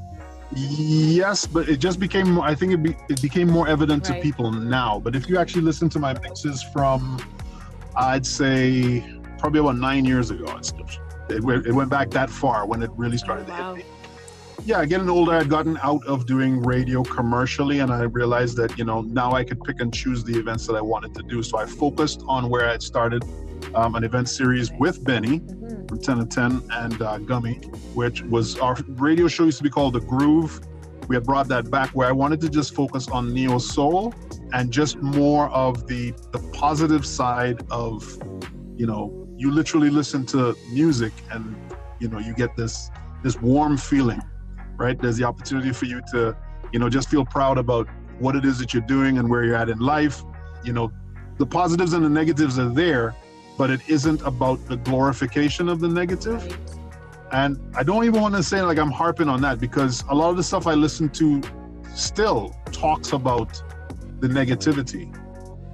Yes, 0.55 1.47
but 1.47 1.67
it 1.67 1.77
just 1.77 1.99
became, 1.99 2.39
I 2.39 2.53
think 2.53 2.73
it, 2.73 2.83
be, 2.83 2.95
it 3.09 3.21
became 3.21 3.49
more 3.49 3.67
evident 3.67 4.07
right. 4.07 4.17
to 4.17 4.21
people 4.21 4.51
now. 4.51 4.99
But 4.99 5.15
if 5.15 5.27
you 5.27 5.39
actually 5.39 5.63
listen 5.63 5.89
to 5.89 5.99
my 5.99 6.13
mixes 6.19 6.61
from 6.61 7.19
I'd 7.95 8.25
say 8.25 9.03
probably 9.37 9.59
about 9.59 9.77
nine 9.77 10.05
years 10.05 10.31
ago. 10.31 10.59
It, 11.29 11.43
it 11.43 11.73
went 11.73 11.89
back 11.89 12.09
that 12.11 12.29
far 12.29 12.65
when 12.65 12.81
it 12.81 12.91
really 12.95 13.17
started 13.17 13.45
oh, 13.49 13.51
wow. 13.51 13.71
to 13.73 13.77
hit 13.77 13.87
me. 13.87 13.93
Yeah, 14.65 14.85
getting 14.85 15.09
older, 15.09 15.33
I'd 15.33 15.49
gotten 15.49 15.77
out 15.83 16.05
of 16.05 16.25
doing 16.25 16.61
radio 16.61 17.03
commercially, 17.03 17.79
and 17.79 17.91
I 17.91 18.03
realized 18.03 18.55
that 18.57 18.77
you 18.77 18.85
know 18.85 19.01
now 19.01 19.33
I 19.33 19.43
could 19.43 19.61
pick 19.63 19.81
and 19.81 19.93
choose 19.93 20.23
the 20.23 20.37
events 20.37 20.67
that 20.67 20.75
I 20.75 20.81
wanted 20.81 21.13
to 21.15 21.23
do. 21.23 21.43
So 21.43 21.57
I 21.57 21.65
focused 21.65 22.23
on 22.27 22.49
where 22.49 22.67
I 22.67 22.71
had 22.71 22.83
started 22.83 23.23
um, 23.75 23.95
an 23.95 24.03
event 24.03 24.29
series 24.29 24.71
with 24.79 25.03
Benny 25.03 25.39
mm-hmm. 25.39 25.87
from 25.87 25.99
10 25.99 26.17
to 26.19 26.25
10 26.25 26.63
and 26.71 27.01
uh, 27.01 27.17
Gummy, 27.19 27.55
which 27.93 28.21
was 28.23 28.57
our 28.59 28.77
radio 28.87 29.27
show 29.27 29.45
used 29.45 29.57
to 29.57 29.63
be 29.63 29.69
called 29.69 29.93
The 29.93 30.01
Groove. 30.01 30.61
We 31.07 31.15
had 31.15 31.25
brought 31.25 31.47
that 31.49 31.69
back 31.69 31.89
where 31.89 32.07
I 32.07 32.11
wanted 32.11 32.39
to 32.41 32.49
just 32.49 32.73
focus 32.73 33.09
on 33.09 33.33
neo 33.33 33.57
soul 33.57 34.13
and 34.53 34.71
just 34.71 34.97
more 34.97 35.49
of 35.49 35.87
the 35.87 36.13
the 36.31 36.39
positive 36.53 37.05
side 37.05 37.65
of 37.69 38.17
you 38.77 38.85
know 38.85 39.27
you 39.35 39.51
literally 39.51 39.89
listen 39.89 40.25
to 40.27 40.55
music 40.71 41.11
and 41.31 41.55
you 41.99 42.07
know 42.07 42.19
you 42.19 42.33
get 42.33 42.55
this 42.55 42.89
this 43.23 43.41
warm 43.41 43.75
feeling 43.75 44.21
right? 44.77 44.99
There's 44.99 45.17
the 45.17 45.23
opportunity 45.23 45.71
for 45.71 45.85
you 45.85 46.01
to 46.11 46.35
you 46.71 46.79
know 46.79 46.89
just 46.89 47.09
feel 47.09 47.25
proud 47.25 47.57
about 47.57 47.87
what 48.19 48.35
it 48.35 48.45
is 48.45 48.59
that 48.59 48.73
you're 48.73 48.83
doing 48.83 49.17
and 49.17 49.29
where 49.29 49.43
you're 49.43 49.55
at 49.55 49.69
in 49.69 49.79
life. 49.79 50.23
You 50.63 50.73
know 50.73 50.91
the 51.37 51.45
positives 51.45 51.93
and 51.93 52.03
the 52.05 52.09
negatives 52.09 52.59
are 52.59 52.69
there 52.69 53.15
but 53.57 53.69
it 53.69 53.81
isn't 53.87 54.21
about 54.23 54.65
the 54.67 54.77
glorification 54.77 55.69
of 55.69 55.79
the 55.79 55.87
negative. 55.87 56.57
and 57.31 57.59
i 57.75 57.83
don't 57.83 58.05
even 58.05 58.21
want 58.21 58.35
to 58.35 58.43
say 58.43 58.61
like 58.61 58.77
i'm 58.77 58.91
harping 58.91 59.29
on 59.29 59.41
that 59.41 59.59
because 59.59 60.03
a 60.09 60.15
lot 60.15 60.29
of 60.29 60.37
the 60.37 60.43
stuff 60.43 60.67
i 60.67 60.73
listen 60.73 61.09
to 61.09 61.41
still 61.95 62.55
talks 62.71 63.13
about 63.13 63.61
the 64.19 64.27
negativity 64.27 65.05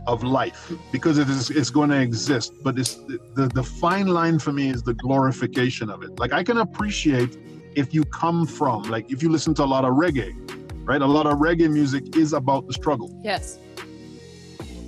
of 0.08 0.24
life 0.24 0.72
because 0.92 1.18
it 1.18 1.30
is 1.30 1.50
it's 1.50 1.70
going 1.70 1.90
to 1.90 2.00
exist 2.00 2.54
but 2.64 2.80
it's 2.80 2.96
the 3.36 3.50
the 3.54 3.64
fine 3.64 4.08
line 4.08 4.40
for 4.40 4.54
me 4.54 4.70
is 4.70 4.82
the 4.82 4.94
glorification 4.96 5.90
of 5.90 6.02
it. 6.02 6.18
Like 6.18 6.34
i 6.34 6.44
can 6.44 6.58
appreciate 6.58 7.38
if 7.76 7.94
you 7.94 8.04
come 8.06 8.46
from 8.46 8.84
like 8.84 9.12
if 9.12 9.22
you 9.22 9.30
listen 9.30 9.54
to 9.54 9.64
a 9.64 9.66
lot 9.66 9.86
of 9.86 9.94
reggae 9.94 10.34
right 10.86 11.02
a 11.02 11.06
lot 11.06 11.26
of 11.26 11.38
reggae 11.40 11.72
music 11.72 12.16
is 12.16 12.34
about 12.34 12.66
the 12.68 12.74
struggle 12.74 13.10
yes 13.24 13.60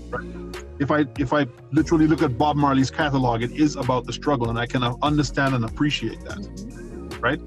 right 0.09 0.25
if 0.79 0.91
i 0.91 1.05
if 1.19 1.33
i 1.33 1.45
literally 1.71 2.07
look 2.07 2.21
at 2.21 2.37
bob 2.37 2.55
marley's 2.55 2.91
catalog 2.91 3.43
it 3.43 3.51
is 3.51 3.75
about 3.75 4.05
the 4.05 4.13
struggle 4.13 4.49
and 4.49 4.57
i 4.57 4.65
can 4.65 4.83
understand 5.01 5.53
and 5.53 5.63
appreciate 5.65 6.19
that 6.21 6.37
mm-hmm. 6.37 7.19
right 7.19 7.41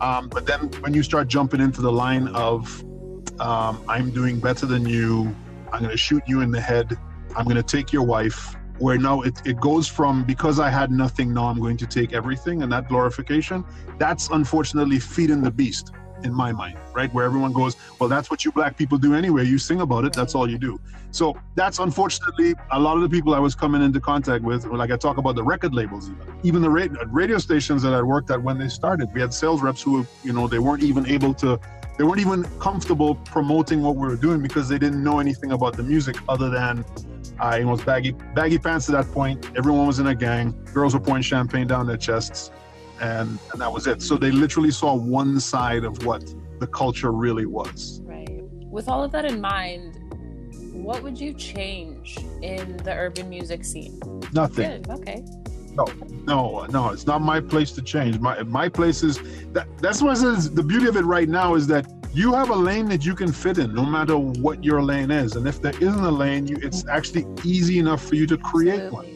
um, 0.00 0.28
but 0.28 0.46
then 0.46 0.70
when 0.80 0.94
you 0.94 1.02
start 1.02 1.26
jumping 1.26 1.60
into 1.60 1.80
the 1.82 1.90
line 1.90 2.28
of 2.28 2.84
um, 3.40 3.82
i'm 3.88 4.10
doing 4.10 4.38
better 4.38 4.64
than 4.64 4.86
you 4.86 5.34
I'm 5.72 5.80
going 5.80 5.90
to 5.90 5.96
shoot 5.96 6.22
you 6.26 6.40
in 6.40 6.50
the 6.50 6.60
head. 6.60 6.96
I'm 7.36 7.44
going 7.44 7.56
to 7.56 7.62
take 7.62 7.92
your 7.92 8.02
wife. 8.02 8.56
Where 8.78 8.98
now 8.98 9.22
it, 9.22 9.40
it 9.44 9.60
goes 9.60 9.88
from 9.88 10.24
because 10.24 10.60
I 10.60 10.70
had 10.70 10.90
nothing, 10.90 11.34
now 11.34 11.46
I'm 11.46 11.60
going 11.60 11.76
to 11.78 11.86
take 11.86 12.12
everything, 12.12 12.62
and 12.62 12.72
that 12.72 12.88
glorification, 12.88 13.64
that's 13.98 14.28
unfortunately 14.30 14.98
feeding 14.98 15.42
the 15.42 15.50
beast 15.50 15.92
in 16.24 16.32
my 16.32 16.52
mind, 16.52 16.78
right? 16.94 17.12
Where 17.14 17.24
everyone 17.24 17.52
goes, 17.52 17.76
well, 17.98 18.08
that's 18.08 18.30
what 18.30 18.44
you 18.44 18.52
black 18.52 18.76
people 18.76 18.98
do 18.98 19.14
anyway. 19.14 19.44
You 19.44 19.58
sing 19.58 19.80
about 19.80 20.04
it, 20.04 20.12
that's 20.12 20.34
all 20.34 20.48
you 20.50 20.58
do. 20.58 20.80
So 21.10 21.36
that's 21.54 21.78
unfortunately 21.78 22.54
a 22.72 22.78
lot 22.78 22.96
of 22.96 23.02
the 23.02 23.08
people 23.08 23.34
I 23.34 23.38
was 23.38 23.54
coming 23.54 23.82
into 23.82 24.00
contact 24.00 24.44
with, 24.44 24.66
like 24.66 24.90
I 24.90 24.96
talk 24.96 25.16
about 25.16 25.36
the 25.36 25.44
record 25.44 25.74
labels, 25.74 26.10
even, 26.10 26.38
even 26.42 26.62
the 26.62 26.70
radio 26.70 27.38
stations 27.38 27.82
that 27.82 27.94
I 27.94 28.02
worked 28.02 28.30
at 28.30 28.42
when 28.42 28.58
they 28.58 28.68
started. 28.68 29.12
We 29.14 29.20
had 29.20 29.32
sales 29.32 29.62
reps 29.62 29.82
who, 29.82 30.06
you 30.22 30.32
know, 30.32 30.48
they 30.48 30.58
weren't 30.58 30.82
even 30.82 31.06
able 31.06 31.34
to 31.34 31.58
they 31.96 32.04
weren't 32.04 32.20
even 32.20 32.44
comfortable 32.60 33.16
promoting 33.16 33.82
what 33.82 33.96
we 33.96 34.06
were 34.06 34.14
doing 34.14 34.40
because 34.40 34.68
they 34.68 34.78
didn't 34.78 35.02
know 35.02 35.18
anything 35.18 35.50
about 35.50 35.76
the 35.76 35.82
music 35.82 36.16
other 36.28 36.48
than 36.48 36.84
it 37.40 37.64
was 37.64 37.82
baggy 37.82 38.12
baggy 38.34 38.58
pants 38.58 38.88
at 38.88 38.92
that 38.92 39.12
point. 39.12 39.50
Everyone 39.56 39.86
was 39.86 39.98
in 39.98 40.08
a 40.08 40.14
gang. 40.14 40.52
Girls 40.72 40.94
were 40.94 41.00
pouring 41.00 41.22
champagne 41.22 41.66
down 41.66 41.86
their 41.86 41.96
chests, 41.96 42.50
and, 43.00 43.38
and 43.52 43.60
that 43.60 43.72
was 43.72 43.86
it. 43.86 44.02
So 44.02 44.16
they 44.16 44.30
literally 44.30 44.70
saw 44.70 44.94
one 44.94 45.38
side 45.40 45.84
of 45.84 46.04
what 46.04 46.24
the 46.58 46.66
culture 46.66 47.12
really 47.12 47.46
was. 47.46 48.00
Right. 48.04 48.42
With 48.70 48.88
all 48.88 49.04
of 49.04 49.12
that 49.12 49.24
in 49.24 49.40
mind, 49.40 49.98
what 50.72 51.02
would 51.02 51.18
you 51.18 51.32
change 51.32 52.18
in 52.42 52.76
the 52.78 52.92
urban 52.92 53.28
music 53.28 53.64
scene? 53.64 54.00
Nothing. 54.32 54.82
Good. 54.82 54.90
Okay. 54.90 55.24
No, 55.74 55.86
no, 56.24 56.66
no. 56.66 56.88
It's 56.90 57.06
not 57.06 57.22
my 57.22 57.40
place 57.40 57.70
to 57.72 57.82
change. 57.82 58.18
My 58.18 58.42
my 58.42 58.68
place 58.68 59.02
is 59.04 59.20
that. 59.52 59.68
That's 59.78 60.02
what 60.02 60.16
says. 60.16 60.50
The 60.50 60.62
beauty 60.62 60.88
of 60.88 60.96
it 60.96 61.04
right 61.04 61.28
now 61.28 61.54
is 61.54 61.68
that 61.68 61.86
you 62.18 62.32
have 62.34 62.50
a 62.50 62.54
lane 62.54 62.88
that 62.88 63.06
you 63.06 63.14
can 63.14 63.32
fit 63.32 63.58
in, 63.58 63.72
no 63.74 63.84
matter 63.84 64.18
what 64.18 64.64
your 64.64 64.82
lane 64.82 65.10
is. 65.10 65.36
And 65.36 65.46
if 65.46 65.62
there 65.62 65.76
isn't 65.80 66.04
a 66.04 66.10
lane, 66.10 66.48
you, 66.48 66.56
it's 66.60 66.84
actually 66.88 67.24
easy 67.44 67.78
enough 67.78 68.04
for 68.04 68.16
you 68.16 68.26
to 68.26 68.36
create 68.36 68.90
one, 68.92 69.06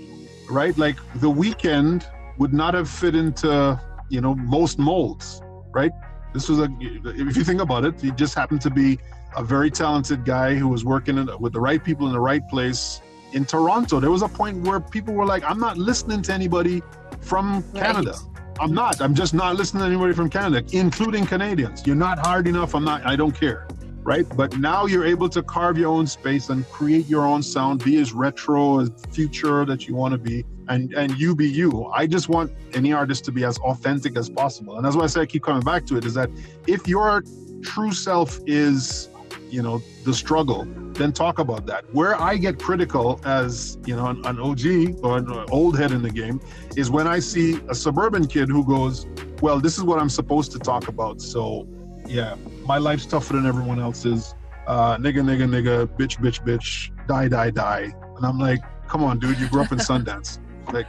right? 0.49 0.77
Like 0.79 0.97
the 1.17 1.31
Weeknd 1.31 2.07
would 2.39 2.55
not 2.55 2.75
have 2.75 2.89
fit 2.89 3.15
into 3.15 3.81
you 4.09 4.21
know 4.21 4.35
most 4.37 4.79
molds, 4.79 5.43
right? 5.73 5.91
This 6.33 6.49
was 6.49 6.61
a. 6.61 6.69
If 6.81 7.37
you 7.37 7.45
think 7.45 7.61
about 7.61 7.85
it, 7.85 8.01
he 8.01 8.13
just 8.13 8.35
happened 8.35 8.61
to 8.63 8.71
be 8.71 8.99
a 9.37 9.43
very 9.43 9.71
talented 9.71 10.25
guy 10.25 10.55
who 10.55 10.69
was 10.69 10.85
working 10.85 11.19
in, 11.19 11.29
with 11.41 11.53
the 11.53 11.61
right 11.61 11.83
people 11.83 12.07
in 12.07 12.13
the 12.13 12.21
right 12.21 12.47
place 12.49 13.01
in 13.33 13.45
Toronto, 13.45 13.99
there 13.99 14.11
was 14.11 14.23
a 14.23 14.29
point 14.29 14.59
where 14.67 14.79
people 14.79 15.15
were 15.15 15.25
like, 15.25 15.43
I'm 15.45 15.59
not 15.59 15.79
listening 15.79 16.23
to 16.23 16.33
anybody 16.33 16.83
from 17.21 17.63
Canada. 17.75 18.15
I'm 18.63 18.73
not. 18.73 19.01
I'm 19.01 19.13
just 19.13 19.35
not 19.35 19.57
listening 19.57 19.81
to 19.81 19.89
anybody 19.89 20.15
from 20.15 20.31
Canada, 20.31 20.65
including 20.71 21.27
Canadians. 21.27 21.85
You're 21.85 21.97
not 21.97 22.25
hard 22.25 22.47
enough. 22.47 22.77
I'm 22.77 22.85
not. 22.85 23.05
I 23.05 23.17
don't 23.17 23.33
care. 23.33 23.67
Right. 24.05 24.25
But 24.37 24.57
now 24.57 24.87
you're 24.87 25.05
able 25.05 25.29
to 25.31 25.43
carve 25.43 25.77
your 25.77 25.91
own 25.91 26.07
space 26.07 26.49
and 26.49 26.65
create 26.71 27.09
your 27.09 27.27
own 27.27 27.43
sound, 27.43 27.83
be 27.83 28.01
as 28.01 28.13
retro 28.13 28.79
as 28.79 28.91
future 29.11 29.65
that 29.65 29.89
you 29.89 29.97
want 29.97 30.13
to 30.13 30.19
be, 30.19 30.45
and 30.69 30.95
and 30.95 31.19
you 31.19 31.35
be 31.35 31.49
you. 31.49 31.87
I 31.87 32.07
just 32.07 32.29
want 32.29 32.53
any 32.73 32.93
artist 32.93 33.25
to 33.25 33.33
be 33.33 33.43
as 33.43 33.59
authentic 33.59 34.17
as 34.17 34.31
possible. 34.31 34.77
And 34.77 34.85
that's 34.85 34.95
why 34.95 35.05
I 35.05 35.07
say 35.09 35.23
I 35.23 35.27
keep 35.27 35.43
coming 35.43 35.63
back 35.63 35.85
to 35.87 35.97
it 35.97 36.05
is 36.05 36.15
that 36.15 36.31
if 36.69 36.87
you're 36.87 37.25
true 37.65 37.93
self 37.93 38.39
is, 38.47 39.09
you 39.51 39.63
know, 39.63 39.83
the 40.05 40.15
struggle, 40.15 40.69
then 41.03 41.13
talk 41.13 41.39
about 41.39 41.67
that. 41.67 41.85
Where 41.93 42.21
I 42.21 42.37
get 42.37 42.59
critical 42.59 43.21
as, 43.25 43.79
you 43.85 43.97
know, 43.97 44.07
an, 44.07 44.25
an 44.25 44.39
OG 44.39 45.05
or 45.05 45.19
an 45.19 45.31
old 45.51 45.77
head 45.79 45.91
in 45.91 46.03
the 46.03 46.11
game 46.11 46.41
is 46.77 46.91
when 46.91 47.07
I 47.07 47.19
see 47.19 47.61
a 47.69 47.75
suburban 47.75 48.27
kid 48.27 48.49
who 48.49 48.65
goes, 48.65 49.07
well, 49.41 49.59
this 49.61 49.77
is 49.77 49.83
what 49.83 49.99
I'm 49.99 50.09
supposed 50.09 50.53
to 50.53 50.59
talk 50.59 50.89
about. 50.89 51.21
So, 51.21 51.67
yeah, 52.07 52.37
my 52.65 52.79
life's 52.79 53.07
tougher 53.07 53.35
than 53.35 53.47
everyone 53.47 53.81
else's. 53.81 54.35
Uh, 54.67 54.97
nigga, 54.97 55.23
nigga, 55.23 55.49
nigga, 55.49 55.87
bitch, 55.99 56.19
bitch, 56.19 56.45
bitch, 56.47 56.91
die, 57.09 57.27
die, 57.29 57.51
die. 57.51 57.93
And 58.17 58.25
I'm 58.25 58.39
like, 58.39 58.61
come 58.87 59.03
on, 59.03 59.19
dude, 59.19 59.39
you 59.41 59.49
grew 59.49 59.63
up 59.63 59.73
in 59.73 59.79
Sundance. 59.79 60.39
Like, 60.73 60.87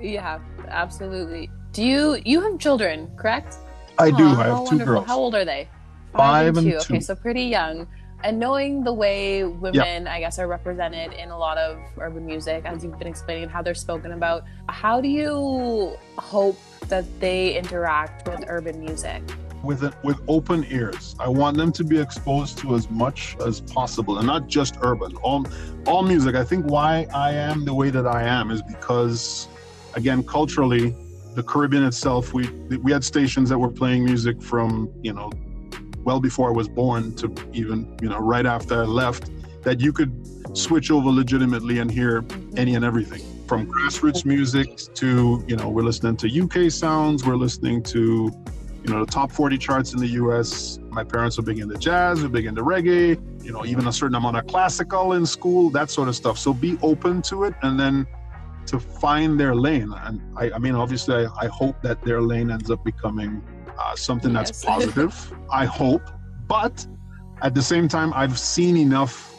yeah, 0.00 0.38
absolutely. 0.68 1.50
Do 1.72 1.84
you 1.84 2.20
you 2.24 2.40
have 2.40 2.58
children, 2.58 3.10
correct? 3.16 3.56
I 3.98 4.10
do. 4.10 4.26
I 4.26 4.46
have 4.46 4.46
two 4.46 4.78
wonderful. 4.78 4.86
girls. 4.86 5.06
How 5.06 5.18
old 5.18 5.34
are 5.34 5.44
they? 5.44 5.68
Five 6.16 6.56
and 6.56 6.66
two. 6.66 6.78
two. 6.80 6.94
Okay, 6.94 7.00
so 7.00 7.14
pretty 7.14 7.42
young. 7.42 7.86
And 8.24 8.40
knowing 8.40 8.82
the 8.82 8.92
way 8.92 9.44
women, 9.44 10.08
I 10.08 10.18
guess, 10.18 10.38
are 10.38 10.48
represented 10.48 11.12
in 11.12 11.30
a 11.30 11.38
lot 11.38 11.56
of 11.56 11.78
urban 11.98 12.26
music, 12.26 12.64
as 12.64 12.82
you've 12.82 12.98
been 12.98 13.06
explaining 13.06 13.48
how 13.48 13.62
they're 13.62 13.74
spoken 13.74 14.12
about, 14.12 14.44
how 14.68 15.00
do 15.00 15.08
you 15.08 15.96
hope 16.18 16.58
that 16.88 17.04
they 17.20 17.56
interact 17.56 18.28
with 18.28 18.44
urban 18.48 18.80
music? 18.80 19.22
with 19.62 19.82
it, 19.82 19.92
with 20.04 20.20
open 20.28 20.64
ears. 20.70 21.14
I 21.18 21.28
want 21.28 21.56
them 21.56 21.72
to 21.72 21.84
be 21.84 21.98
exposed 21.98 22.58
to 22.58 22.74
as 22.74 22.90
much 22.90 23.36
as 23.44 23.60
possible, 23.60 24.18
and 24.18 24.26
not 24.26 24.46
just 24.46 24.76
urban. 24.82 25.16
All 25.16 25.46
all 25.86 26.02
music. 26.02 26.34
I 26.34 26.44
think 26.44 26.66
why 26.66 27.06
I 27.14 27.32
am 27.32 27.64
the 27.64 27.74
way 27.74 27.90
that 27.90 28.06
I 28.06 28.22
am 28.22 28.50
is 28.50 28.62
because, 28.62 29.48
again, 29.94 30.22
culturally, 30.22 30.94
the 31.34 31.42
Caribbean 31.42 31.84
itself, 31.84 32.32
we 32.32 32.48
we 32.78 32.92
had 32.92 33.04
stations 33.04 33.48
that 33.48 33.58
were 33.58 33.70
playing 33.70 34.04
music 34.04 34.40
from 34.40 34.90
you 35.02 35.12
know, 35.12 35.30
well 36.08 36.20
before 36.20 36.48
I 36.48 36.52
was 36.52 36.70
born 36.70 37.14
to 37.16 37.26
even 37.52 37.78
you 38.00 38.08
know 38.08 38.18
right 38.18 38.46
after 38.46 38.74
I 38.82 38.86
left, 39.02 39.30
that 39.62 39.78
you 39.78 39.92
could 39.92 40.12
switch 40.56 40.90
over 40.90 41.10
legitimately 41.10 41.80
and 41.80 41.90
hear 41.90 42.24
any 42.56 42.76
and 42.76 42.84
everything 42.90 43.22
from 43.46 43.70
grassroots 43.70 44.24
music 44.24 44.68
to 45.00 45.44
you 45.46 45.56
know 45.58 45.68
we're 45.68 45.88
listening 45.90 46.16
to 46.22 46.26
UK 46.44 46.72
sounds, 46.72 47.26
we're 47.26 47.42
listening 47.46 47.82
to 47.94 48.00
you 48.84 48.90
know 48.90 49.04
the 49.04 49.12
top 49.18 49.30
40 49.30 49.58
charts 49.58 49.92
in 49.92 50.00
the 50.00 50.12
US. 50.22 50.78
My 50.88 51.04
parents 51.04 51.36
were 51.36 51.46
big 51.50 51.58
into 51.58 51.76
jazz, 51.76 52.22
were 52.22 52.30
big 52.30 52.46
into 52.46 52.62
reggae, 52.62 53.10
you 53.44 53.52
know 53.52 53.66
even 53.66 53.86
a 53.86 53.92
certain 53.92 54.14
amount 54.14 54.38
of 54.38 54.46
classical 54.46 55.12
in 55.12 55.26
school, 55.26 55.68
that 55.78 55.90
sort 55.90 56.08
of 56.08 56.16
stuff. 56.16 56.38
So 56.38 56.54
be 56.54 56.78
open 56.80 57.20
to 57.30 57.44
it, 57.44 57.54
and 57.60 57.78
then 57.78 58.06
to 58.68 58.80
find 58.80 59.38
their 59.38 59.54
lane. 59.54 59.92
And 60.06 60.16
I, 60.38 60.52
I 60.56 60.58
mean, 60.58 60.74
obviously, 60.74 61.26
I, 61.26 61.26
I 61.44 61.46
hope 61.48 61.76
that 61.82 62.00
their 62.02 62.22
lane 62.22 62.50
ends 62.50 62.70
up 62.70 62.82
becoming 62.82 63.42
uh, 63.78 63.94
something 63.96 64.32
that's 64.32 64.50
Yes. 64.50 64.64
positive. 64.72 65.32
I 65.50 65.64
hope, 65.64 66.02
but 66.46 66.86
at 67.42 67.54
the 67.54 67.62
same 67.62 67.88
time, 67.88 68.12
I've 68.14 68.38
seen 68.38 68.76
enough 68.76 69.34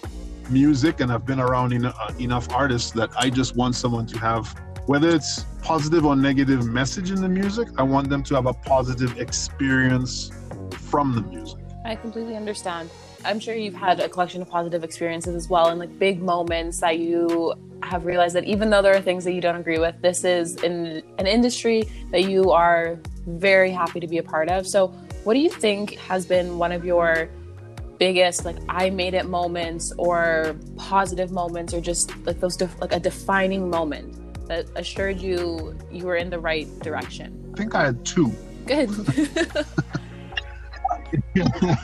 music 0.49 0.99
and 0.99 1.11
I've 1.11 1.25
been 1.25 1.39
around 1.39 1.73
en- 1.73 1.85
uh, 1.85 2.13
enough 2.19 2.51
artists 2.51 2.91
that 2.91 3.09
I 3.17 3.29
just 3.29 3.55
want 3.55 3.75
someone 3.75 4.05
to 4.07 4.19
have, 4.19 4.55
whether 4.87 5.09
it's 5.09 5.45
positive 5.61 6.05
or 6.05 6.15
negative 6.15 6.65
message 6.65 7.11
in 7.11 7.21
the 7.21 7.29
music, 7.29 7.67
I 7.77 7.83
want 7.83 8.09
them 8.09 8.23
to 8.23 8.35
have 8.35 8.45
a 8.45 8.53
positive 8.53 9.19
experience 9.19 10.31
from 10.71 11.13
the 11.13 11.21
music. 11.21 11.59
I 11.85 11.95
completely 11.95 12.35
understand. 12.35 12.89
I'm 13.25 13.39
sure 13.39 13.53
you've 13.53 13.75
had 13.75 13.99
a 13.99 14.07
collection 14.07 14.41
of 14.41 14.49
positive 14.49 14.83
experiences 14.83 15.35
as 15.35 15.49
well, 15.49 15.67
and 15.67 15.79
like 15.79 15.97
big 15.99 16.21
moments 16.21 16.79
that 16.79 16.99
you 16.99 17.53
have 17.83 18.05
realized 18.05 18.35
that 18.35 18.45
even 18.45 18.69
though 18.69 18.81
there 18.81 18.95
are 18.95 19.01
things 19.01 19.23
that 19.25 19.33
you 19.33 19.41
don't 19.41 19.55
agree 19.55 19.79
with, 19.79 20.01
this 20.01 20.23
is 20.23 20.55
in 20.63 21.03
an 21.17 21.27
industry 21.27 21.83
that 22.11 22.29
you 22.29 22.51
are 22.51 22.99
very 23.37 23.71
happy 23.71 23.99
to 23.99 24.07
be 24.07 24.17
a 24.17 24.23
part 24.23 24.49
of. 24.49 24.67
So, 24.67 24.87
what 25.23 25.33
do 25.33 25.39
you 25.39 25.49
think 25.49 25.95
has 25.95 26.25
been 26.25 26.57
one 26.57 26.71
of 26.71 26.85
your 26.85 27.29
biggest 27.99 28.45
like 28.45 28.57
I 28.69 28.89
made 28.89 29.13
it 29.13 29.25
moments, 29.25 29.91
or 29.97 30.55
positive 30.77 31.31
moments, 31.31 31.73
or 31.73 31.81
just 31.81 32.15
like 32.25 32.39
those 32.39 32.55
def- 32.55 32.79
like 32.81 32.93
a 32.93 32.99
defining 32.99 33.69
moment 33.69 34.15
that 34.47 34.65
assured 34.75 35.19
you 35.21 35.77
you 35.91 36.05
were 36.05 36.15
in 36.15 36.29
the 36.29 36.39
right 36.39 36.67
direction? 36.79 37.51
I 37.53 37.57
think 37.57 37.75
I 37.75 37.85
had 37.85 38.05
two. 38.05 38.31
Good. 38.65 38.89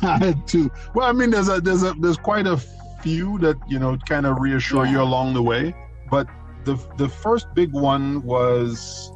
I 0.01 0.17
had 0.19 0.47
two. 0.47 0.71
Well, 0.93 1.07
I 1.07 1.11
mean, 1.11 1.29
there's 1.31 1.49
a 1.49 1.61
there's 1.61 1.83
a 1.83 1.93
there's 1.99 2.17
quite 2.17 2.47
a 2.47 2.57
few 3.01 3.37
that 3.39 3.57
you 3.67 3.79
know 3.79 3.97
kind 4.07 4.25
of 4.25 4.39
reassure 4.39 4.85
you 4.85 5.01
along 5.01 5.33
the 5.33 5.43
way. 5.43 5.75
But 6.09 6.27
the 6.63 6.75
the 6.97 7.09
first 7.09 7.53
big 7.53 7.71
one 7.71 8.23
was 8.23 9.11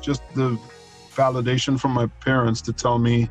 just 0.00 0.22
the 0.34 0.58
validation 1.16 1.78
from 1.80 1.92
my 1.92 2.06
parents 2.20 2.60
to 2.62 2.72
tell 2.72 2.98
me, 2.98 3.30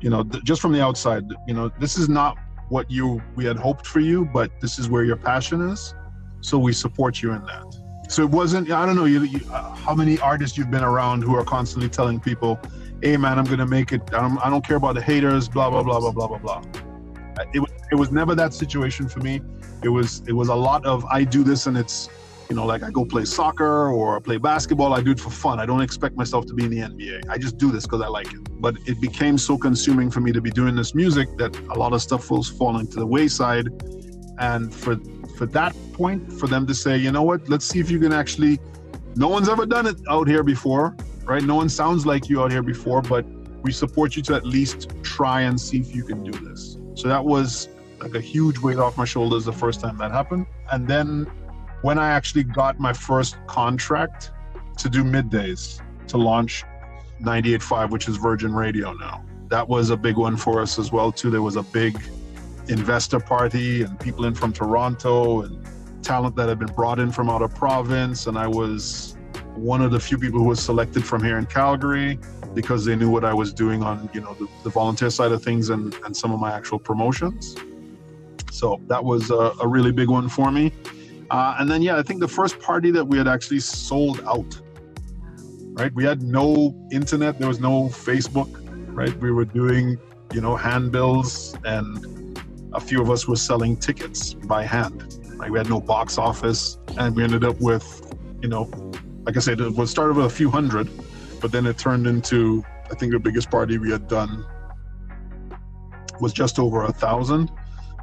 you 0.00 0.10
know, 0.10 0.22
th- 0.22 0.44
just 0.44 0.60
from 0.60 0.72
the 0.72 0.82
outside, 0.82 1.24
you 1.46 1.54
know, 1.54 1.70
this 1.78 1.96
is 1.98 2.08
not 2.08 2.36
what 2.68 2.90
you 2.90 3.20
we 3.36 3.44
had 3.44 3.56
hoped 3.56 3.86
for 3.86 4.00
you, 4.00 4.24
but 4.26 4.50
this 4.60 4.78
is 4.78 4.88
where 4.88 5.04
your 5.04 5.16
passion 5.16 5.60
is. 5.70 5.94
So 6.40 6.58
we 6.58 6.72
support 6.72 7.20
you 7.22 7.32
in 7.32 7.44
that. 7.46 7.66
So 8.08 8.22
it 8.22 8.30
wasn't. 8.30 8.70
I 8.70 8.86
don't 8.86 8.96
know 8.96 9.04
you, 9.04 9.22
you 9.22 9.40
uh, 9.52 9.74
how 9.74 9.94
many 9.94 10.18
artists 10.20 10.56
you've 10.56 10.70
been 10.70 10.84
around 10.84 11.22
who 11.22 11.34
are 11.36 11.44
constantly 11.44 11.88
telling 11.88 12.18
people, 12.18 12.58
"Hey 13.02 13.16
man, 13.16 13.38
I'm 13.38 13.44
gonna 13.44 13.66
make 13.66 13.92
it. 13.92 14.02
I 14.14 14.20
don't, 14.20 14.38
I 14.38 14.50
don't 14.50 14.64
care 14.64 14.76
about 14.76 14.94
the 14.94 15.02
haters." 15.02 15.48
Blah 15.48 15.70
blah 15.70 15.82
blah 15.82 16.00
blah 16.00 16.12
blah 16.12 16.28
blah 16.28 16.38
blah. 16.38 16.62
Uh, 17.38 17.44
It 17.52 17.62
it 17.92 17.94
was 17.94 18.10
never 18.10 18.34
that 18.34 18.52
situation 18.54 19.08
for 19.08 19.20
me. 19.20 19.42
It 19.82 19.88
was 19.88 20.22
it 20.26 20.32
was 20.32 20.48
a 20.48 20.54
lot 20.54 20.84
of 20.86 21.04
I 21.04 21.24
do 21.24 21.44
this 21.44 21.66
and 21.68 21.76
it's 21.76 22.08
you 22.50 22.56
know 22.56 22.66
like 22.66 22.82
I 22.82 22.90
go 22.90 23.04
play 23.04 23.24
soccer 23.24 23.88
or 23.90 24.20
play 24.20 24.36
basketball. 24.36 24.92
I 24.92 25.00
do 25.00 25.12
it 25.12 25.20
for 25.20 25.30
fun. 25.30 25.60
I 25.60 25.66
don't 25.66 25.80
expect 25.80 26.16
myself 26.16 26.46
to 26.46 26.54
be 26.54 26.64
in 26.64 26.70
the 26.70 26.80
NBA. 26.80 27.30
I 27.30 27.38
just 27.38 27.56
do 27.56 27.70
this 27.70 27.84
because 27.84 28.02
I 28.02 28.08
like 28.08 28.32
it. 28.32 28.60
But 28.60 28.76
it 28.86 29.00
became 29.00 29.38
so 29.38 29.56
consuming 29.56 30.10
for 30.10 30.20
me 30.20 30.32
to 30.32 30.40
be 30.40 30.50
doing 30.50 30.74
this 30.74 30.92
music 30.94 31.28
that 31.38 31.56
a 31.58 31.74
lot 31.74 31.92
of 31.92 32.02
stuff 32.02 32.28
was 32.30 32.48
falling 32.48 32.88
to 32.88 32.96
the 32.96 33.06
wayside. 33.06 33.68
And 34.40 34.74
for 34.74 34.96
for 35.36 35.46
that 35.46 35.74
point, 35.92 36.32
for 36.32 36.48
them 36.48 36.66
to 36.66 36.74
say, 36.74 36.98
you 36.98 37.12
know 37.12 37.22
what, 37.22 37.48
let's 37.48 37.64
see 37.64 37.78
if 37.78 37.90
you 37.90 38.00
can 38.00 38.12
actually. 38.12 38.58
No 39.16 39.28
one's 39.28 39.48
ever 39.48 39.64
done 39.64 39.86
it 39.86 39.96
out 40.08 40.28
here 40.28 40.42
before, 40.42 40.96
right? 41.24 41.42
No 41.42 41.54
one 41.54 41.68
sounds 41.68 42.04
like 42.04 42.28
you 42.28 42.42
out 42.42 42.50
here 42.50 42.62
before, 42.62 43.00
but 43.00 43.24
we 43.62 43.72
support 43.72 44.16
you 44.16 44.22
to 44.22 44.34
at 44.34 44.44
least 44.44 44.90
try 45.02 45.42
and 45.42 45.60
see 45.60 45.78
if 45.78 45.94
you 45.94 46.04
can 46.04 46.22
do 46.22 46.32
this. 46.46 46.78
So 46.94 47.08
that 47.08 47.24
was 47.24 47.68
like 48.00 48.14
a 48.14 48.20
huge 48.20 48.58
weight 48.58 48.78
off 48.78 48.96
my 48.96 49.04
shoulders 49.04 49.44
the 49.44 49.52
first 49.52 49.80
time 49.80 49.96
that 49.98 50.10
happened. 50.10 50.46
And 50.72 50.86
then 50.86 51.26
when 51.82 51.98
I 51.98 52.10
actually 52.10 52.44
got 52.44 52.78
my 52.78 52.92
first 52.92 53.36
contract 53.46 54.32
to 54.78 54.88
do 54.88 55.02
middays 55.02 55.80
to 56.08 56.16
launch 56.16 56.64
98.5, 57.22 57.90
which 57.90 58.08
is 58.08 58.16
Virgin 58.16 58.54
Radio 58.54 58.92
now, 58.92 59.24
that 59.48 59.68
was 59.68 59.90
a 59.90 59.96
big 59.96 60.16
one 60.16 60.36
for 60.36 60.60
us 60.60 60.78
as 60.78 60.92
well 60.92 61.10
too. 61.10 61.30
There 61.30 61.42
was 61.42 61.56
a 61.56 61.62
big 61.62 62.00
investor 62.68 63.18
party 63.18 63.82
and 63.82 63.98
people 63.98 64.24
in 64.26 64.34
from 64.34 64.52
Toronto 64.52 65.42
and 65.42 65.66
talent 66.02 66.36
that 66.36 66.48
had 66.48 66.58
been 66.58 66.72
brought 66.72 66.98
in 66.98 67.10
from 67.10 67.28
out 67.28 67.42
of 67.42 67.54
province. 67.54 68.26
And 68.26 68.38
I 68.38 68.46
was 68.46 69.16
one 69.54 69.82
of 69.82 69.90
the 69.90 70.00
few 70.00 70.18
people 70.18 70.38
who 70.38 70.46
was 70.46 70.60
selected 70.60 71.04
from 71.04 71.22
here 71.22 71.38
in 71.38 71.46
Calgary 71.46 72.18
because 72.54 72.84
they 72.84 72.96
knew 72.96 73.10
what 73.10 73.24
I 73.24 73.34
was 73.34 73.52
doing 73.52 73.82
on, 73.82 74.08
you 74.12 74.20
know, 74.20 74.34
the, 74.34 74.48
the 74.64 74.70
volunteer 74.70 75.10
side 75.10 75.32
of 75.32 75.42
things 75.42 75.70
and, 75.70 75.94
and 76.04 76.16
some 76.16 76.32
of 76.32 76.40
my 76.40 76.52
actual 76.52 76.78
promotions. 76.78 77.56
So 78.50 78.80
that 78.86 79.02
was 79.02 79.30
a, 79.30 79.52
a 79.60 79.66
really 79.66 79.92
big 79.92 80.08
one 80.08 80.28
for 80.28 80.50
me. 80.50 80.72
Uh, 81.30 81.54
and 81.58 81.70
then, 81.70 81.80
yeah, 81.80 81.96
I 81.96 82.02
think 82.02 82.20
the 82.20 82.28
first 82.28 82.58
party 82.58 82.90
that 82.90 83.04
we 83.04 83.16
had 83.16 83.28
actually 83.28 83.60
sold 83.60 84.20
out, 84.26 84.60
right? 85.74 85.94
We 85.94 86.04
had 86.04 86.22
no 86.22 86.74
internet, 86.90 87.38
there 87.38 87.48
was 87.48 87.60
no 87.60 87.84
Facebook, 87.84 88.50
right? 88.88 89.14
We 89.20 89.30
were 89.30 89.44
doing, 89.44 89.96
you 90.32 90.40
know, 90.40 90.56
handbills 90.56 91.56
and 91.64 92.38
a 92.72 92.80
few 92.80 93.00
of 93.00 93.10
us 93.10 93.28
were 93.28 93.36
selling 93.36 93.76
tickets 93.76 94.34
by 94.34 94.64
hand. 94.64 95.20
Like 95.36 95.50
we 95.50 95.58
had 95.58 95.68
no 95.68 95.80
box 95.80 96.18
office 96.18 96.78
and 96.98 97.14
we 97.14 97.22
ended 97.22 97.44
up 97.44 97.60
with, 97.60 98.12
you 98.42 98.48
know, 98.48 98.68
like 99.24 99.36
I 99.36 99.40
said, 99.40 99.60
it 99.60 99.72
was 99.72 99.90
started 99.90 100.16
with 100.16 100.26
a 100.26 100.30
few 100.30 100.50
hundred, 100.50 100.88
but 101.40 101.52
then 101.52 101.64
it 101.66 101.78
turned 101.78 102.06
into, 102.08 102.64
I 102.90 102.94
think 102.96 103.12
the 103.12 103.20
biggest 103.20 103.50
party 103.50 103.78
we 103.78 103.90
had 103.90 104.08
done 104.08 104.44
was 106.20 106.32
just 106.32 106.58
over 106.58 106.84
a 106.84 106.92
thousand. 106.92 107.50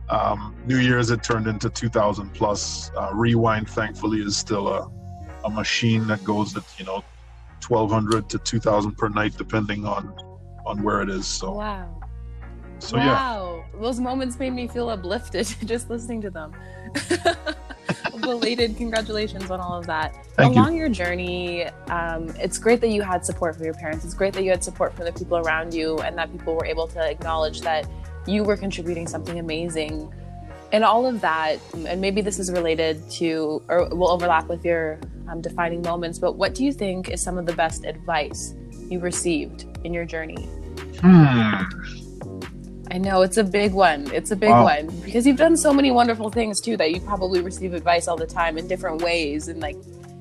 Um, 0.10 0.56
New 0.66 0.78
Year's 0.78 1.12
it 1.12 1.22
turned 1.24 1.48
into 1.48 1.70
2,000 1.70 2.34
plus. 2.34 2.92
Uh, 2.96 3.10
Rewind, 3.14 3.70
thankfully, 3.70 4.20
is 4.22 4.38
still 4.38 4.68
a, 4.70 4.90
a 5.46 5.50
machine 5.50 6.08
that 6.08 6.24
goes 6.24 6.56
at 6.56 6.64
you 6.80 6.86
know 6.86 7.04
1,200 7.68 8.30
to 8.30 8.38
2,000 8.40 8.98
per 8.98 9.10
night, 9.10 9.36
depending 9.38 9.86
on 9.86 10.14
on 10.66 10.84
where 10.84 11.02
it 11.02 11.10
is. 11.10 11.26
So 11.26 11.54
Wow. 11.54 12.00
so 12.80 12.98
yeah, 12.98 13.08
wow. 13.14 13.66
Those 13.82 14.00
moments 14.00 14.38
made 14.40 14.52
me 14.54 14.68
feel 14.68 14.90
uplifted 14.90 15.48
just 15.66 15.90
listening 15.90 16.22
to 16.22 16.30
them. 16.30 16.54
Belated 18.22 18.76
congratulations 18.78 19.52
on 19.52 19.60
all 19.60 19.78
of 19.78 19.86
that. 19.88 20.14
Thank 20.36 20.56
you. 20.56 20.62
Along 20.62 20.76
your 20.76 20.90
journey, 20.90 21.66
um, 21.90 22.30
it's 22.40 22.58
great 22.58 22.82
that 22.82 22.90
you 22.90 23.02
had 23.02 23.24
support 23.26 23.56
from 23.56 23.66
your 23.66 23.74
parents. 23.76 24.04
It's 24.04 24.14
great 24.14 24.34
that 24.34 24.44
you 24.44 24.50
had 24.50 24.64
support 24.64 24.94
from 24.96 25.06
the 25.06 25.14
people 25.14 25.38
around 25.38 25.74
you 25.74 26.00
and 26.00 26.18
that 26.18 26.32
people 26.32 26.56
were 26.56 26.66
able 26.66 26.88
to 26.88 27.00
acknowledge 27.10 27.62
that 27.62 27.88
you 28.28 28.44
were 28.44 28.58
contributing 28.58 29.08
something 29.08 29.40
amazing. 29.40 30.14
And 30.72 30.84
all 30.84 31.06
of 31.06 31.22
that, 31.22 31.60
and 31.86 32.02
maybe 32.02 32.22
this 32.22 32.40
is 32.40 32.52
related 32.52 33.10
to 33.12 33.64
or 33.70 33.88
will 33.90 34.10
overlap 34.10 34.48
with 34.48 34.66
your 34.66 35.00
um, 35.30 35.42
defining 35.42 35.82
moments, 35.82 36.20
but 36.20 36.34
what 36.34 36.54
do 36.54 36.66
you 36.66 36.74
think 36.74 37.10
is 37.10 37.22
some 37.22 37.38
of 37.38 37.46
the 37.46 37.54
best 37.54 37.86
advice 37.86 38.54
you 38.90 39.00
received 39.00 39.66
in 39.86 39.94
your 39.94 40.06
journey? 40.06 40.44
Hmm. 41.00 41.64
I 42.90 42.98
know 42.98 43.22
it's 43.22 43.38
a 43.38 43.44
big 43.44 43.74
one. 43.74 44.12
It's 44.14 44.32
a 44.32 44.36
big 44.36 44.50
wow. 44.50 44.64
one 44.64 44.88
because 45.02 45.28
you've 45.28 45.38
done 45.38 45.58
so 45.58 45.74
many 45.74 45.92
wonderful 45.92 46.30
things 46.30 46.62
too 46.62 46.78
that 46.78 46.92
you 46.92 47.02
probably 47.02 47.42
receive 47.42 47.74
advice 47.74 48.08
all 48.08 48.18
the 48.18 48.28
time 48.28 48.58
in 48.58 48.68
different 48.68 49.02
ways 49.02 49.50
and 49.50 49.60
like 49.60 49.76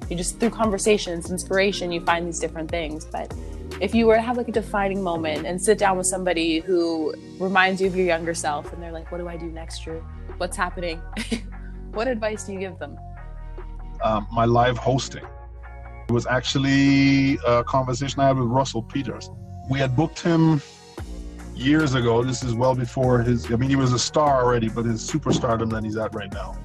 you 0.08 0.16
just 0.16 0.38
through 0.38 0.50
conversations, 0.50 1.30
inspiration, 1.30 1.90
you 1.92 2.00
find 2.00 2.26
these 2.26 2.38
different 2.38 2.70
things. 2.70 3.04
But 3.04 3.32
if 3.80 3.94
you 3.94 4.06
were 4.06 4.16
to 4.16 4.22
have 4.22 4.36
like 4.36 4.48
a 4.48 4.52
defining 4.52 5.02
moment 5.02 5.46
and 5.46 5.60
sit 5.60 5.78
down 5.78 5.98
with 5.98 6.06
somebody 6.06 6.60
who 6.60 7.14
reminds 7.38 7.80
you 7.80 7.86
of 7.86 7.96
your 7.96 8.06
younger 8.06 8.34
self 8.34 8.72
and 8.72 8.82
they're 8.82 8.92
like, 8.92 9.10
what 9.12 9.18
do 9.18 9.28
I 9.28 9.36
do 9.36 9.46
next 9.46 9.86
year? 9.86 10.02
What's 10.38 10.56
happening? 10.56 11.00
what 11.92 12.08
advice 12.08 12.44
do 12.44 12.52
you 12.54 12.58
give 12.58 12.78
them? 12.78 12.96
Um, 14.02 14.26
my 14.32 14.44
live 14.44 14.78
hosting. 14.78 15.24
It 16.08 16.12
was 16.12 16.26
actually 16.26 17.38
a 17.46 17.64
conversation 17.64 18.20
I 18.20 18.28
had 18.28 18.38
with 18.38 18.48
Russell 18.48 18.82
Peters. 18.82 19.30
We 19.68 19.78
had 19.78 19.96
booked 19.96 20.20
him 20.20 20.62
years 21.54 21.94
ago. 21.94 22.22
This 22.22 22.42
is 22.42 22.54
well 22.54 22.74
before 22.74 23.20
his, 23.22 23.50
I 23.52 23.56
mean, 23.56 23.68
he 23.68 23.76
was 23.76 23.92
a 23.92 23.98
star 23.98 24.42
already, 24.42 24.68
but 24.68 24.84
his 24.84 25.10
superstardom 25.10 25.70
that 25.70 25.84
he's 25.84 25.96
at 25.96 26.14
right 26.14 26.32
now. 26.32 26.56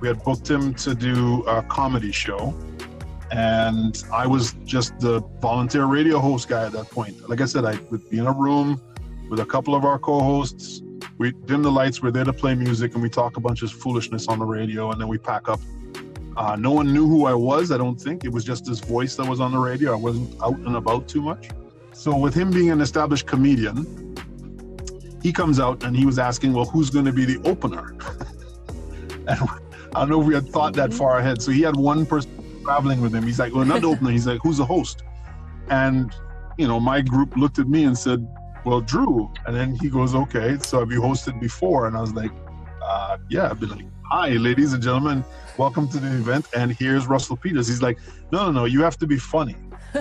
We 0.00 0.08
had 0.08 0.22
booked 0.22 0.50
him 0.50 0.74
to 0.74 0.94
do 0.94 1.42
a 1.44 1.62
comedy 1.62 2.12
show 2.12 2.54
and 3.30 4.04
I 4.12 4.26
was 4.26 4.54
just 4.64 4.98
the 5.00 5.20
volunteer 5.40 5.86
radio 5.86 6.18
host 6.18 6.48
guy 6.48 6.66
at 6.66 6.72
that 6.72 6.90
point. 6.90 7.28
Like 7.28 7.40
I 7.40 7.46
said, 7.46 7.64
I 7.64 7.78
would 7.90 8.08
be 8.10 8.18
in 8.18 8.26
a 8.26 8.32
room 8.32 8.80
with 9.30 9.40
a 9.40 9.46
couple 9.46 9.74
of 9.74 9.84
our 9.84 9.98
co-hosts. 9.98 10.82
We 11.18 11.32
dim 11.32 11.62
the 11.62 11.70
lights. 11.70 12.02
We're 12.02 12.10
there 12.10 12.24
to 12.24 12.32
play 12.32 12.54
music, 12.54 12.94
and 12.94 13.02
we 13.02 13.08
talk 13.08 13.36
a 13.36 13.40
bunch 13.40 13.62
of 13.62 13.70
foolishness 13.70 14.28
on 14.28 14.38
the 14.38 14.44
radio, 14.44 14.90
and 14.90 15.00
then 15.00 15.08
we 15.08 15.18
pack 15.18 15.48
up. 15.48 15.60
Uh, 16.36 16.56
no 16.56 16.72
one 16.72 16.92
knew 16.92 17.06
who 17.06 17.26
I 17.26 17.34
was. 17.34 17.70
I 17.70 17.78
don't 17.78 18.00
think 18.00 18.24
it 18.24 18.32
was 18.32 18.44
just 18.44 18.64
this 18.64 18.80
voice 18.80 19.14
that 19.16 19.28
was 19.28 19.40
on 19.40 19.52
the 19.52 19.58
radio. 19.58 19.92
I 19.92 19.96
wasn't 19.96 20.34
out 20.42 20.58
and 20.58 20.76
about 20.76 21.06
too 21.08 21.22
much. 21.22 21.50
So 21.92 22.16
with 22.16 22.34
him 22.34 22.50
being 22.50 22.70
an 22.70 22.80
established 22.80 23.26
comedian, 23.26 24.16
he 25.22 25.32
comes 25.32 25.60
out 25.60 25.84
and 25.84 25.96
he 25.96 26.04
was 26.04 26.18
asking, 26.18 26.52
"Well, 26.52 26.64
who's 26.64 26.90
going 26.90 27.04
to 27.04 27.12
be 27.12 27.24
the 27.24 27.40
opener?" 27.48 27.94
and 29.28 29.38
I 29.94 30.00
don't 30.00 30.08
know 30.08 30.20
if 30.20 30.26
we 30.26 30.34
had 30.34 30.48
thought 30.48 30.74
that 30.74 30.92
far 30.92 31.18
ahead. 31.18 31.40
So 31.40 31.52
he 31.52 31.62
had 31.62 31.76
one 31.76 32.04
person 32.04 32.33
traveling 32.64 33.00
with 33.00 33.14
him. 33.14 33.24
He's 33.24 33.38
like, 33.38 33.54
well, 33.54 33.64
not 33.64 33.82
the 33.82 33.88
opener. 33.88 34.10
He's 34.10 34.26
like, 34.26 34.40
who's 34.42 34.58
the 34.58 34.64
host? 34.64 35.02
And, 35.68 36.12
you 36.58 36.66
know, 36.66 36.80
my 36.80 37.00
group 37.00 37.36
looked 37.36 37.58
at 37.58 37.68
me 37.68 37.84
and 37.84 37.96
said, 37.96 38.26
well, 38.64 38.80
Drew. 38.80 39.30
And 39.46 39.54
then 39.54 39.76
he 39.76 39.88
goes, 39.88 40.14
okay, 40.14 40.58
so 40.60 40.80
have 40.80 40.90
you 40.90 41.00
hosted 41.00 41.40
before? 41.40 41.86
And 41.86 41.96
I 41.96 42.00
was 42.00 42.14
like, 42.14 42.30
uh, 42.82 43.18
yeah, 43.28 43.50
I've 43.50 43.60
been 43.60 43.70
like, 43.70 43.86
hi, 44.10 44.30
ladies 44.30 44.72
and 44.72 44.82
gentlemen, 44.82 45.24
welcome 45.58 45.88
to 45.88 45.98
the 45.98 46.08
event. 46.08 46.46
And 46.56 46.72
here's 46.72 47.06
Russell 47.06 47.36
Peters. 47.36 47.68
He's 47.68 47.82
like, 47.82 47.98
no, 48.32 48.46
no, 48.46 48.52
no, 48.52 48.64
you 48.64 48.82
have 48.82 48.98
to 48.98 49.06
be 49.06 49.18
funny. 49.18 49.56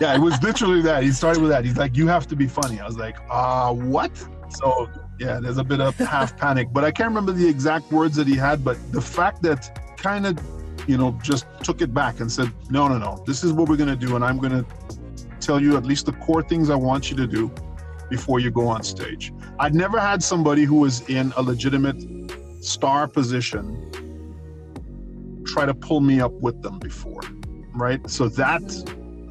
yeah, 0.00 0.14
it 0.14 0.20
was 0.20 0.40
literally 0.42 0.82
that. 0.82 1.02
He 1.02 1.10
started 1.10 1.42
with 1.42 1.50
that. 1.50 1.64
He's 1.64 1.76
like, 1.76 1.96
you 1.96 2.06
have 2.06 2.26
to 2.28 2.36
be 2.36 2.46
funny. 2.46 2.80
I 2.80 2.86
was 2.86 2.96
like, 2.96 3.16
uh, 3.30 3.72
what? 3.72 4.16
So 4.50 4.88
yeah, 5.18 5.38
there's 5.40 5.58
a 5.58 5.64
bit 5.64 5.80
of 5.80 5.96
half 5.96 6.36
panic, 6.36 6.68
but 6.72 6.84
I 6.84 6.90
can't 6.90 7.08
remember 7.08 7.32
the 7.32 7.48
exact 7.48 7.90
words 7.92 8.16
that 8.16 8.26
he 8.26 8.36
had. 8.36 8.64
But 8.64 8.78
the 8.92 9.00
fact 9.00 9.42
that 9.42 9.96
kind 9.96 10.26
of 10.26 10.38
you 10.90 10.98
know, 10.98 11.16
just 11.22 11.46
took 11.62 11.80
it 11.80 11.94
back 11.94 12.18
and 12.18 12.30
said, 12.30 12.52
no, 12.68 12.88
no, 12.88 12.98
no, 12.98 13.22
this 13.24 13.44
is 13.44 13.52
what 13.52 13.68
we're 13.68 13.76
going 13.76 13.96
to 13.96 14.06
do. 14.06 14.16
And 14.16 14.24
I'm 14.24 14.38
going 14.38 14.52
to 14.52 14.66
tell 15.38 15.62
you 15.62 15.76
at 15.76 15.84
least 15.84 16.06
the 16.06 16.12
core 16.14 16.42
things 16.42 16.68
I 16.68 16.74
want 16.74 17.10
you 17.10 17.16
to 17.18 17.28
do 17.28 17.48
before 18.08 18.40
you 18.40 18.50
go 18.50 18.66
on 18.66 18.82
stage. 18.82 19.32
I'd 19.60 19.74
never 19.74 20.00
had 20.00 20.20
somebody 20.20 20.64
who 20.64 20.74
was 20.74 21.08
in 21.08 21.32
a 21.36 21.42
legitimate 21.42 22.02
star 22.60 23.06
position 23.06 23.64
try 25.46 25.64
to 25.64 25.74
pull 25.74 26.00
me 26.00 26.20
up 26.20 26.32
with 26.32 26.60
them 26.60 26.80
before, 26.80 27.22
right? 27.74 28.00
So 28.10 28.28
that 28.30 28.62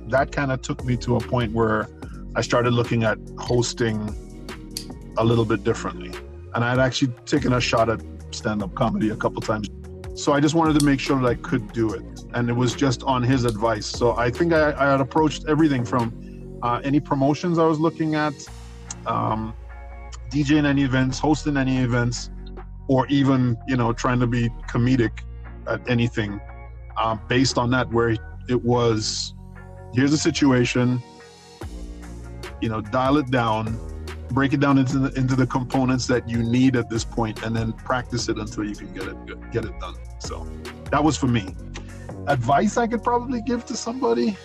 that 0.08 0.32
kind 0.32 0.52
of 0.52 0.62
took 0.62 0.84
me 0.86 0.96
to 0.98 1.18
a 1.18 1.20
point 1.20 1.54
where 1.54 1.90
I 2.36 2.42
started 2.42 2.72
looking 2.72 3.04
at 3.04 3.18
hosting 3.38 3.98
a 5.18 5.24
little 5.24 5.46
bit 5.46 5.64
differently. 5.66 6.12
And 6.56 6.64
I 6.64 6.70
had 6.70 6.80
actually 6.80 7.12
taken 7.26 7.54
a 7.54 7.62
shot 7.62 7.90
at 7.90 8.02
stand-up 8.32 8.74
comedy 8.76 9.10
a 9.10 9.16
couple 9.16 9.42
times 9.42 9.70
so 10.20 10.34
I 10.34 10.42
just 10.42 10.54
wanted 10.54 10.78
to 10.78 10.86
make 10.86 11.00
sure 11.00 11.20
that 11.22 11.26
I 11.26 11.36
could 11.36 11.72
do 11.72 11.94
it. 11.94 12.04
And 12.34 12.50
it 12.50 12.54
was 12.54 12.76
just 12.76 13.04
on 13.04 13.24
his 13.24 13.46
advice. 13.46 13.86
So 13.86 14.18
I 14.18 14.30
think 14.30 14.52
I, 14.52 14.74
I 14.74 14.92
had 14.92 15.00
approached 15.00 15.46
everything 15.48 15.86
from 15.86 16.60
uh, 16.62 16.82
any 16.84 17.00
promotions 17.00 17.58
I 17.58 17.66
was 17.66 17.80
looking 17.80 18.16
at, 18.16 18.34
um, 19.08 19.54
DJing 20.30 20.66
any 20.66 20.84
events, 20.84 21.20
hosting 21.20 21.56
any 21.56 21.78
events, 21.78 22.32
or 22.90 23.08
even, 23.08 23.58
you 23.66 23.78
know, 23.78 23.94
trying 23.94 24.20
to 24.20 24.28
be 24.28 24.50
comedic 24.68 25.22
at 25.68 25.90
anything 25.90 26.42
uh, 26.98 27.16
based 27.30 27.58
on 27.58 27.70
that, 27.72 27.90
where 27.94 28.18
it 28.50 28.62
was 28.62 29.34
here's 29.94 30.12
the 30.12 30.18
situation, 30.18 31.02
you 32.62 32.68
know, 32.68 32.82
dial 32.82 33.18
it 33.18 33.32
down, 33.32 33.80
break 34.30 34.54
it 34.54 34.60
down 34.60 34.78
into 34.78 35.00
the, 35.00 35.20
into 35.20 35.36
the 35.36 35.48
components 35.48 36.08
that 36.08 36.30
you 36.30 36.44
need 36.44 36.76
at 36.76 36.90
this 36.90 37.04
point 37.04 37.44
and 37.44 37.56
then 37.56 37.74
practice 37.74 38.30
it 38.30 38.38
until 38.38 38.64
you 38.64 38.76
can 38.76 38.92
get 38.94 39.08
it 39.08 39.52
get 39.52 39.66
it 39.66 39.80
done 39.80 39.96
so 40.20 40.48
that 40.92 41.04
was 41.04 41.18
for 41.18 41.28
me. 41.28 41.56
Advice 42.28 42.78
I 42.78 42.88
could 42.88 43.04
probably 43.04 43.42
give 43.42 43.66
to 43.68 43.76
somebody. 43.76 44.38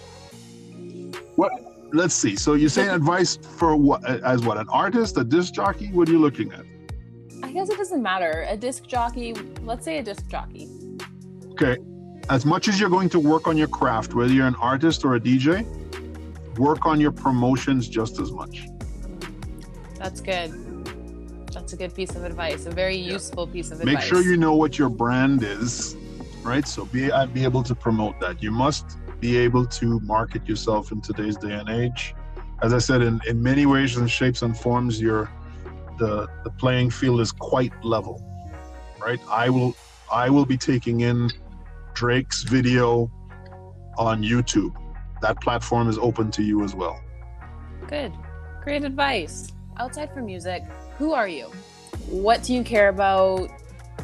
What? 1.36 1.52
Let's 1.92 2.14
see. 2.14 2.36
So 2.36 2.54
you're 2.54 2.68
saying 2.68 2.90
advice 2.90 3.36
for 3.36 3.76
what? 3.76 4.04
As 4.04 4.42
what? 4.42 4.58
An 4.58 4.68
artist, 4.68 5.16
a 5.16 5.24
disc 5.24 5.52
jockey? 5.54 5.88
What 5.88 6.08
are 6.08 6.12
you 6.12 6.18
looking 6.18 6.52
at? 6.52 6.64
I 7.42 7.52
guess 7.52 7.68
it 7.68 7.76
doesn't 7.76 8.02
matter. 8.02 8.46
A 8.48 8.56
disc 8.56 8.86
jockey. 8.86 9.34
Let's 9.62 9.84
say 9.84 9.98
a 9.98 10.02
disc 10.02 10.26
jockey. 10.28 10.68
Okay. 11.52 11.76
As 12.30 12.46
much 12.46 12.68
as 12.68 12.80
you're 12.80 12.90
going 12.90 13.10
to 13.10 13.20
work 13.20 13.46
on 13.46 13.56
your 13.56 13.68
craft, 13.68 14.14
whether 14.14 14.32
you're 14.32 14.46
an 14.46 14.56
artist 14.56 15.04
or 15.04 15.16
a 15.16 15.20
DJ, 15.20 15.66
work 16.58 16.86
on 16.86 17.00
your 17.00 17.12
promotions 17.12 17.88
just 17.88 18.18
as 18.18 18.32
much. 18.32 18.66
That's 19.96 20.20
good. 20.20 20.52
That's 21.52 21.72
a 21.72 21.76
good 21.76 21.94
piece 21.94 22.16
of 22.16 22.24
advice. 22.24 22.66
A 22.66 22.70
very 22.70 22.96
yeah. 22.96 23.12
useful 23.12 23.46
piece 23.46 23.70
of 23.70 23.80
advice. 23.80 23.94
Make 23.94 24.02
sure 24.02 24.22
you 24.22 24.36
know 24.36 24.54
what 24.54 24.78
your 24.78 24.88
brand 24.88 25.42
is, 25.42 25.96
right? 26.42 26.66
So 26.66 26.84
be 26.86 27.12
uh, 27.12 27.26
be 27.26 27.44
able 27.44 27.62
to 27.62 27.74
promote 27.74 28.18
that. 28.20 28.42
You 28.42 28.50
must 28.50 28.98
be 29.20 29.36
able 29.38 29.66
to 29.66 30.00
market 30.00 30.46
yourself 30.48 30.92
in 30.92 31.00
today's 31.00 31.36
day 31.36 31.52
and 31.52 31.68
age. 31.68 32.14
As 32.62 32.74
I 32.74 32.78
said, 32.78 33.02
in, 33.02 33.20
in 33.26 33.42
many 33.42 33.66
ways 33.66 33.96
and 33.96 34.10
shapes 34.10 34.42
and 34.42 34.56
forms, 34.56 35.00
your 35.00 35.30
the 35.98 36.28
the 36.42 36.50
playing 36.50 36.90
field 36.90 37.20
is 37.20 37.30
quite 37.30 37.72
level, 37.84 38.20
right? 39.00 39.20
I 39.30 39.48
will 39.48 39.74
I 40.12 40.28
will 40.28 40.44
be 40.44 40.56
taking 40.56 41.00
in 41.00 41.30
Drake's 41.94 42.42
video 42.42 43.10
on 43.96 44.22
YouTube. 44.22 44.74
That 45.22 45.40
platform 45.40 45.88
is 45.88 45.98
open 45.98 46.30
to 46.32 46.42
you 46.42 46.64
as 46.64 46.74
well. 46.74 47.00
Good. 47.86 48.12
Great 48.62 48.84
advice. 48.84 49.53
Outside 49.76 50.12
from 50.14 50.26
music, 50.26 50.62
who 50.98 51.12
are 51.12 51.26
you? 51.26 51.46
What 52.08 52.44
do 52.44 52.54
you 52.54 52.62
care 52.62 52.88
about? 52.88 53.50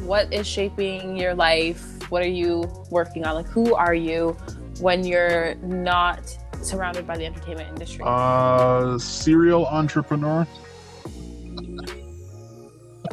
What 0.01 0.33
is 0.33 0.45
shaping 0.45 1.15
your 1.15 1.33
life? 1.33 1.81
What 2.11 2.21
are 2.23 2.27
you 2.27 2.69
working 2.89 3.25
on? 3.25 3.35
Like, 3.35 3.47
who 3.47 3.73
are 3.75 3.93
you 3.93 4.35
when 4.79 5.05
you're 5.05 5.55
not 5.55 6.37
surrounded 6.61 7.07
by 7.07 7.17
the 7.17 7.25
entertainment 7.25 7.69
industry? 7.69 8.03
Uh, 8.05 8.97
serial 8.97 9.65
entrepreneur. 9.67 10.45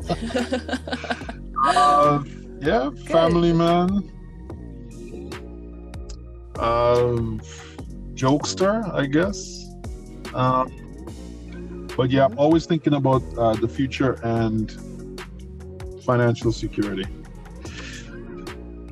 uh, 1.65 2.25
yeah, 2.61 2.91
Good. 2.91 3.09
family 3.09 3.53
man. 3.53 4.11
Uh, 6.59 7.39
jokester, 8.15 8.93
I 8.93 9.07
guess. 9.07 9.65
Um, 10.35 10.88
but 11.99 12.13
yeah, 12.13 12.27
I'm 12.27 12.39
always 12.39 12.65
thinking 12.65 12.95
about 12.95 13.25
uh, 13.37 13.55
the 13.55 13.67
future 13.67 14.13
and 14.23 14.71
financial 16.05 16.53
security. 16.53 17.05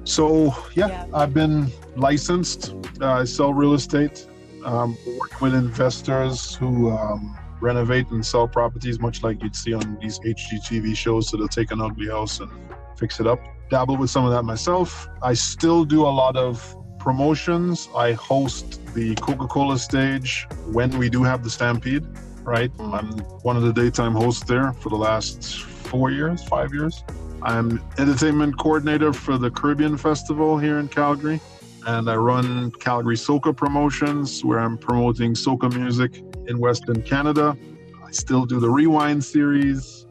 So 0.02 0.52
yeah, 0.74 0.88
yeah. 0.88 1.06
I've 1.14 1.32
been 1.32 1.70
licensed. 1.94 2.74
Uh, 3.00 3.20
I 3.20 3.24
sell 3.24 3.54
real 3.54 3.74
estate. 3.74 4.26
Um, 4.64 4.98
working 5.20 5.38
with 5.40 5.54
investors 5.54 6.56
who 6.56 6.90
um, 6.90 7.38
renovate 7.60 8.10
and 8.10 8.26
sell 8.26 8.48
properties, 8.48 8.98
much 8.98 9.22
like 9.22 9.40
you'd 9.40 9.54
see 9.54 9.72
on 9.72 9.98
these 10.02 10.18
HGTV 10.18 10.96
shows. 10.96 11.28
So 11.28 11.36
they'll 11.36 11.46
take 11.46 11.70
an 11.70 11.80
ugly 11.80 12.08
house 12.08 12.40
and 12.40 12.50
fix 12.98 13.20
it 13.20 13.28
up. 13.28 13.38
Dabble 13.70 13.98
with 13.98 14.10
some 14.10 14.24
of 14.24 14.32
that 14.32 14.42
myself. 14.42 15.08
I 15.22 15.34
still 15.34 15.84
do 15.84 16.02
a 16.02 16.10
lot 16.22 16.36
of 16.36 16.76
promotions. 16.98 17.88
I 17.94 18.14
host 18.14 18.84
the 18.94 19.14
Coca-Cola 19.14 19.78
stage 19.78 20.48
when 20.72 20.90
we 20.98 21.08
do 21.08 21.22
have 21.22 21.44
the 21.44 21.50
Stampede 21.50 22.04
right? 22.46 22.70
I'm 22.78 23.08
one 23.42 23.56
of 23.56 23.62
the 23.62 23.72
daytime 23.72 24.14
hosts 24.14 24.44
there 24.44 24.72
for 24.74 24.88
the 24.88 24.96
last 24.96 25.62
four 25.64 26.10
years, 26.10 26.42
five 26.44 26.72
years. 26.72 27.02
I'm 27.42 27.82
entertainment 27.98 28.56
coordinator 28.58 29.12
for 29.12 29.36
the 29.36 29.50
Caribbean 29.50 29.96
Festival 29.98 30.56
here 30.56 30.78
in 30.78 30.88
Calgary, 30.88 31.40
and 31.86 32.08
I 32.08 32.16
run 32.16 32.70
Calgary 32.72 33.16
Soca 33.16 33.54
Promotions, 33.54 34.44
where 34.44 34.60
I'm 34.60 34.78
promoting 34.78 35.34
soca 35.34 35.74
music 35.76 36.22
in 36.46 36.58
Western 36.58 37.02
Canada. 37.02 37.56
I 38.04 38.10
still 38.12 38.46
do 38.46 38.60
the 38.60 38.70
Rewind 38.70 39.24
series, 39.24 40.06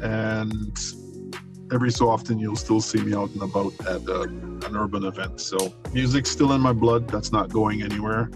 and 0.00 0.78
every 1.72 1.90
so 1.90 2.08
often 2.08 2.38
you'll 2.38 2.56
still 2.56 2.80
see 2.80 3.00
me 3.02 3.14
out 3.14 3.30
and 3.30 3.42
about 3.42 3.72
at 3.86 4.08
uh, 4.08 4.22
an 4.22 4.76
urban 4.76 5.04
event. 5.04 5.40
So 5.40 5.74
music's 5.92 6.30
still 6.30 6.52
in 6.52 6.60
my 6.60 6.72
blood. 6.72 7.08
That's 7.08 7.32
not 7.32 7.48
going 7.48 7.82
anywhere. 7.82 8.30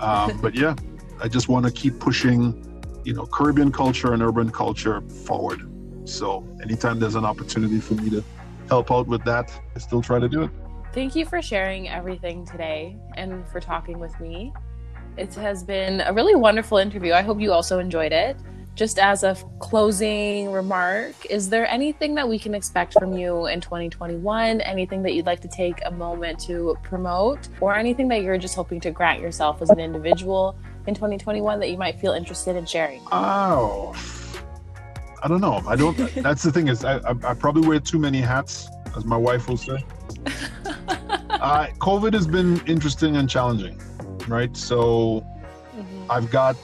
Um, 0.00 0.38
but 0.42 0.54
yeah, 0.54 0.74
I 1.22 1.28
just 1.28 1.48
want 1.48 1.64
to 1.66 1.70
keep 1.70 2.00
pushing 2.00 2.68
you 3.04 3.14
know, 3.14 3.26
Caribbean 3.26 3.70
culture 3.70 4.12
and 4.12 4.22
urban 4.22 4.50
culture 4.50 5.00
forward. 5.02 5.60
So 6.04 6.44
anytime 6.62 6.98
there's 6.98 7.14
an 7.14 7.24
opportunity 7.24 7.78
for 7.78 7.94
me 7.94 8.10
to 8.10 8.24
help 8.68 8.90
out 8.90 9.06
with 9.06 9.24
that, 9.24 9.52
I 9.76 9.78
still 9.78 10.02
try 10.02 10.18
to 10.18 10.28
do 10.28 10.42
it. 10.42 10.50
Thank 10.92 11.14
you 11.14 11.24
for 11.24 11.40
sharing 11.40 11.88
everything 11.88 12.44
today 12.44 12.96
and 13.16 13.48
for 13.50 13.60
talking 13.60 14.00
with 14.00 14.18
me. 14.20 14.52
It 15.16 15.32
has 15.34 15.62
been 15.62 16.00
a 16.00 16.12
really 16.12 16.34
wonderful 16.34 16.78
interview. 16.78 17.12
I 17.12 17.22
hope 17.22 17.40
you 17.40 17.52
also 17.52 17.78
enjoyed 17.78 18.12
it. 18.12 18.36
Just 18.74 18.98
as 18.98 19.22
a 19.22 19.36
closing 19.58 20.50
remark, 20.50 21.26
is 21.26 21.50
there 21.50 21.68
anything 21.68 22.14
that 22.14 22.26
we 22.26 22.38
can 22.38 22.54
expect 22.54 22.94
from 22.94 23.12
you 23.12 23.46
in 23.46 23.60
2021? 23.60 24.62
Anything 24.62 25.02
that 25.02 25.14
you'd 25.14 25.26
like 25.26 25.40
to 25.40 25.48
take 25.48 25.80
a 25.84 25.90
moment 25.90 26.40
to 26.40 26.76
promote, 26.82 27.48
or 27.60 27.76
anything 27.76 28.08
that 28.08 28.22
you're 28.22 28.38
just 28.38 28.54
hoping 28.54 28.80
to 28.80 28.90
grant 28.90 29.20
yourself 29.20 29.60
as 29.60 29.68
an 29.68 29.78
individual 29.78 30.56
in 30.86 30.94
2021 30.94 31.60
that 31.60 31.70
you 31.70 31.76
might 31.76 32.00
feel 32.00 32.12
interested 32.12 32.56
in 32.56 32.66
sharing? 32.66 33.00
Oh, 33.10 33.94
I 35.22 35.28
don't 35.28 35.40
know. 35.40 35.62
I 35.66 35.76
don't. 35.76 35.96
that's 36.16 36.42
the 36.42 36.52
thing 36.52 36.68
is, 36.68 36.84
I, 36.84 36.98
I, 36.98 37.10
I 37.24 37.34
probably 37.34 37.66
wear 37.66 37.80
too 37.80 37.98
many 37.98 38.20
hats, 38.20 38.68
as 38.96 39.04
my 39.04 39.16
wife 39.16 39.48
will 39.48 39.56
say. 39.56 39.84
uh, 41.30 41.66
COVID 41.78 42.12
has 42.12 42.26
been 42.26 42.60
interesting 42.66 43.16
and 43.16 43.28
challenging, 43.28 43.80
right? 44.28 44.56
So 44.56 45.24
mm-hmm. 45.76 46.10
I've 46.10 46.30
got 46.30 46.56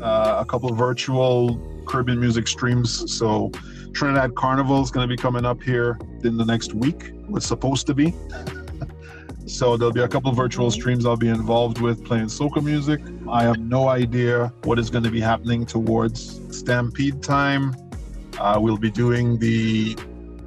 uh, 0.00 0.36
a 0.40 0.44
couple 0.44 0.72
virtual 0.74 1.58
Caribbean 1.86 2.20
music 2.20 2.46
streams. 2.46 3.12
So 3.12 3.50
Trinidad 3.92 4.34
Carnival 4.36 4.82
is 4.82 4.90
going 4.90 5.08
to 5.08 5.12
be 5.12 5.20
coming 5.20 5.44
up 5.44 5.62
here 5.62 5.98
in 6.22 6.36
the 6.36 6.44
next 6.44 6.74
week. 6.74 7.12
Was 7.28 7.44
supposed 7.44 7.86
to 7.88 7.94
be. 7.94 8.14
So 9.48 9.76
there'll 9.76 9.92
be 9.92 10.02
a 10.02 10.08
couple 10.08 10.30
virtual 10.32 10.70
streams 10.70 11.06
I'll 11.06 11.16
be 11.16 11.28
involved 11.28 11.80
with 11.80 12.04
playing 12.04 12.26
soca 12.26 12.62
music. 12.62 13.00
I 13.30 13.44
have 13.44 13.58
no 13.58 13.88
idea 13.88 14.52
what 14.64 14.78
is 14.78 14.90
going 14.90 15.04
to 15.04 15.10
be 15.10 15.20
happening 15.20 15.64
towards 15.64 16.40
Stampede 16.56 17.22
time. 17.22 17.74
Uh, 18.38 18.58
we'll 18.60 18.76
be 18.76 18.90
doing 18.90 19.38
the 19.38 19.96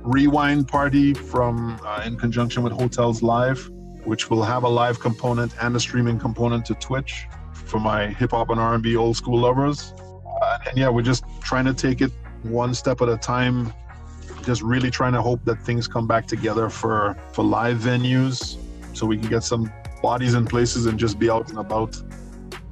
rewind 0.04 0.68
party 0.68 1.14
from 1.14 1.80
uh, 1.84 2.04
in 2.06 2.16
conjunction 2.16 2.64
with 2.64 2.74
Hotels 2.74 3.22
Live, 3.22 3.70
which 4.06 4.30
will 4.30 4.44
have 4.44 4.64
a 4.64 4.70
live 4.70 5.00
component 5.00 5.54
and 5.62 5.76
a 5.76 5.80
streaming 5.80 6.20
component 6.20 6.66
to 6.68 6.76
Twitch 6.76 7.26
for 7.54 7.80
my 7.80 8.08
hip 8.08 8.32
hop 8.32 8.50
and 8.50 8.60
R&B 8.60 8.96
old 8.96 9.18
school 9.18 9.40
lovers. 9.40 9.94
Uh, 10.42 10.58
and 10.68 10.78
yeah, 10.78 10.90
we're 10.90 11.02
just 11.02 11.24
trying 11.42 11.66
to 11.66 11.74
take 11.74 12.02
it 12.02 12.12
one 12.44 12.74
step 12.74 13.02
at 13.02 13.10
a 13.10 13.18
time. 13.18 13.74
Just 14.44 14.62
really 14.62 14.90
trying 14.90 15.14
to 15.14 15.22
hope 15.22 15.44
that 15.46 15.62
things 15.64 15.88
come 15.88 16.08
back 16.08 16.26
together 16.28 16.70
for 16.70 17.16
for 17.32 17.44
live 17.44 17.78
venues, 17.78 18.58
so 18.94 19.06
we 19.06 19.18
can 19.18 19.30
get 19.30 19.44
some 19.44 19.72
bodies 20.02 20.34
in 20.34 20.46
places 20.46 20.86
and 20.86 21.00
just 21.00 21.20
be 21.20 21.30
out 21.30 21.50
and 21.50 21.60
about. 21.60 21.96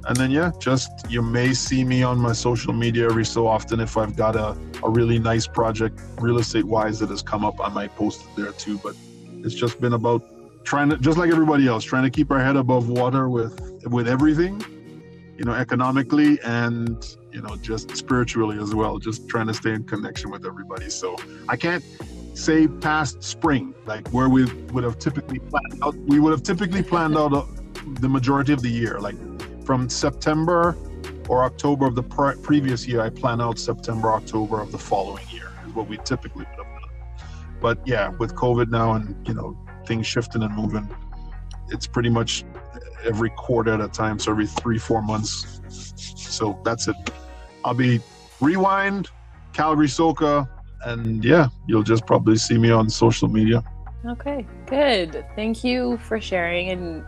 And 0.06 0.16
then 0.16 0.30
yeah, 0.30 0.50
just 0.58 0.90
you 1.08 1.22
may 1.22 1.52
see 1.52 1.84
me 1.84 2.02
on 2.02 2.18
my 2.18 2.32
social 2.32 2.72
media 2.72 3.04
every 3.04 3.24
so 3.24 3.46
often 3.46 3.80
if 3.80 3.96
I've 3.96 4.16
got 4.16 4.34
a, 4.34 4.56
a 4.82 4.90
really 4.90 5.18
nice 5.18 5.46
project 5.46 6.00
real 6.18 6.38
estate 6.38 6.64
wise 6.64 6.98
that 7.00 7.10
has 7.10 7.22
come 7.22 7.44
up, 7.44 7.60
I 7.60 7.68
might 7.68 7.94
post 7.96 8.22
it 8.22 8.36
there 8.36 8.52
too. 8.52 8.78
But 8.78 8.96
it's 9.44 9.54
just 9.54 9.80
been 9.80 9.92
about 9.92 10.22
trying 10.64 10.88
to 10.90 10.96
just 10.96 11.18
like 11.18 11.30
everybody 11.30 11.66
else, 11.68 11.84
trying 11.84 12.04
to 12.04 12.10
keep 12.10 12.30
our 12.30 12.40
head 12.40 12.56
above 12.56 12.88
water 12.88 13.28
with 13.28 13.84
with 13.86 14.08
everything 14.08 14.62
you 15.40 15.46
know, 15.46 15.54
economically 15.54 16.38
and, 16.44 17.16
you 17.32 17.40
know, 17.40 17.56
just 17.56 17.96
spiritually 17.96 18.58
as 18.58 18.74
well, 18.74 18.98
just 18.98 19.26
trying 19.26 19.46
to 19.46 19.54
stay 19.54 19.72
in 19.72 19.82
connection 19.84 20.30
with 20.30 20.44
everybody. 20.44 20.90
So 20.90 21.16
I 21.48 21.56
can't 21.56 21.82
say 22.34 22.68
past 22.68 23.22
spring, 23.22 23.74
like 23.86 24.08
where 24.08 24.28
we 24.28 24.44
would 24.72 24.84
have 24.84 24.98
typically 24.98 25.38
planned 25.38 25.82
out, 25.82 25.94
we 26.06 26.20
would 26.20 26.32
have 26.32 26.42
typically 26.42 26.82
planned 26.82 27.16
out 27.16 27.32
uh, 27.32 27.44
the 28.00 28.08
majority 28.08 28.52
of 28.52 28.62
the 28.62 28.68
year, 28.68 28.98
like 29.00 29.16
from 29.64 29.88
September 29.88 30.76
or 31.28 31.44
October 31.44 31.86
of 31.86 31.94
the 31.94 32.02
pre- 32.02 32.36
previous 32.42 32.86
year, 32.86 33.00
I 33.00 33.10
plan 33.10 33.40
out 33.40 33.58
September, 33.58 34.10
October 34.12 34.60
of 34.60 34.72
the 34.72 34.78
following 34.78 35.24
year 35.30 35.52
is 35.66 35.74
what 35.74 35.88
we 35.88 35.96
typically 35.98 36.44
would 36.56 36.64
have 36.64 36.80
done. 36.80 36.90
But 37.60 37.78
yeah, 37.86 38.08
with 38.08 38.34
COVID 38.34 38.68
now 38.70 38.92
and, 38.94 39.16
you 39.28 39.34
know, 39.34 39.56
things 39.86 40.06
shifting 40.06 40.42
and 40.42 40.54
moving, 40.54 40.88
it's 41.68 41.86
pretty 41.86 42.10
much 42.10 42.44
every 43.04 43.30
quarter 43.30 43.72
at 43.72 43.80
a 43.80 43.88
time, 43.88 44.18
so 44.18 44.32
every 44.32 44.46
three, 44.46 44.78
four 44.78 45.02
months. 45.02 45.60
So 45.96 46.60
that's 46.64 46.88
it. 46.88 46.96
I'll 47.64 47.74
be 47.74 48.00
rewind, 48.40 49.08
Calgary 49.52 49.86
Soca, 49.86 50.48
and 50.84 51.24
yeah, 51.24 51.48
you'll 51.66 51.82
just 51.82 52.06
probably 52.06 52.36
see 52.36 52.58
me 52.58 52.70
on 52.70 52.88
social 52.88 53.28
media. 53.28 53.62
Okay, 54.06 54.46
good. 54.66 55.24
Thank 55.36 55.62
you 55.62 55.98
for 55.98 56.20
sharing. 56.20 56.70
And 56.70 57.04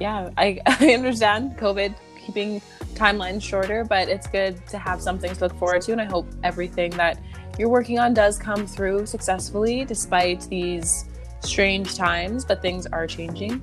yeah, 0.00 0.30
I, 0.36 0.60
I 0.66 0.94
understand 0.94 1.56
COVID 1.58 1.94
keeping 2.24 2.60
timelines 2.94 3.42
shorter, 3.42 3.84
but 3.84 4.08
it's 4.08 4.26
good 4.26 4.64
to 4.68 4.78
have 4.78 5.00
something 5.00 5.32
to 5.32 5.40
look 5.40 5.58
forward 5.58 5.82
to. 5.82 5.92
And 5.92 6.00
I 6.00 6.04
hope 6.04 6.26
everything 6.44 6.90
that 6.92 7.18
you're 7.58 7.68
working 7.68 7.98
on 7.98 8.14
does 8.14 8.38
come 8.38 8.66
through 8.66 9.06
successfully 9.06 9.84
despite 9.84 10.42
these 10.42 11.06
strange 11.40 11.96
times, 11.96 12.44
but 12.44 12.62
things 12.62 12.86
are 12.86 13.06
changing 13.06 13.60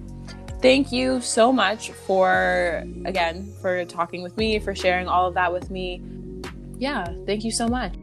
thank 0.66 0.92
you 0.92 1.22
so 1.22 1.52
much 1.52 1.92
for 1.92 2.84
again 3.06 3.54
for 3.62 3.86
talking 3.86 4.24
with 4.24 4.36
me 4.36 4.58
for 4.58 4.74
sharing 4.74 5.08
all 5.08 5.28
of 5.28 5.36
that 5.36 5.54
with 5.54 5.70
me 5.70 6.02
yeah 6.80 7.06
thank 7.28 7.44
you 7.44 7.52
so 7.52 7.68
much 7.68 7.94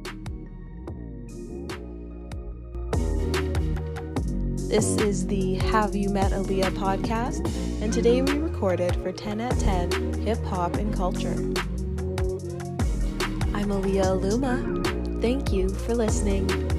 This 4.73 4.97
is 4.97 5.27
the 5.27 5.57
Have 5.57 5.95
You 5.95 6.09
Met 6.09 6.33
Aaliyah 6.33 6.71
podcast, 6.71 7.47
and 7.83 7.93
today 7.93 8.23
we 8.23 8.39
recorded 8.39 8.97
for 9.03 9.13
10 9.13 9.39
at 9.39 9.59
10 9.59 10.15
Hip 10.23 10.43
Hop 10.45 10.77
and 10.77 10.95
Culture. 10.95 11.35
I'm 13.53 13.69
Aaliyah 13.69 14.17
Aluma. 14.17 15.21
Thank 15.21 15.53
you 15.53 15.69
for 15.69 15.95
listening. 15.95 16.72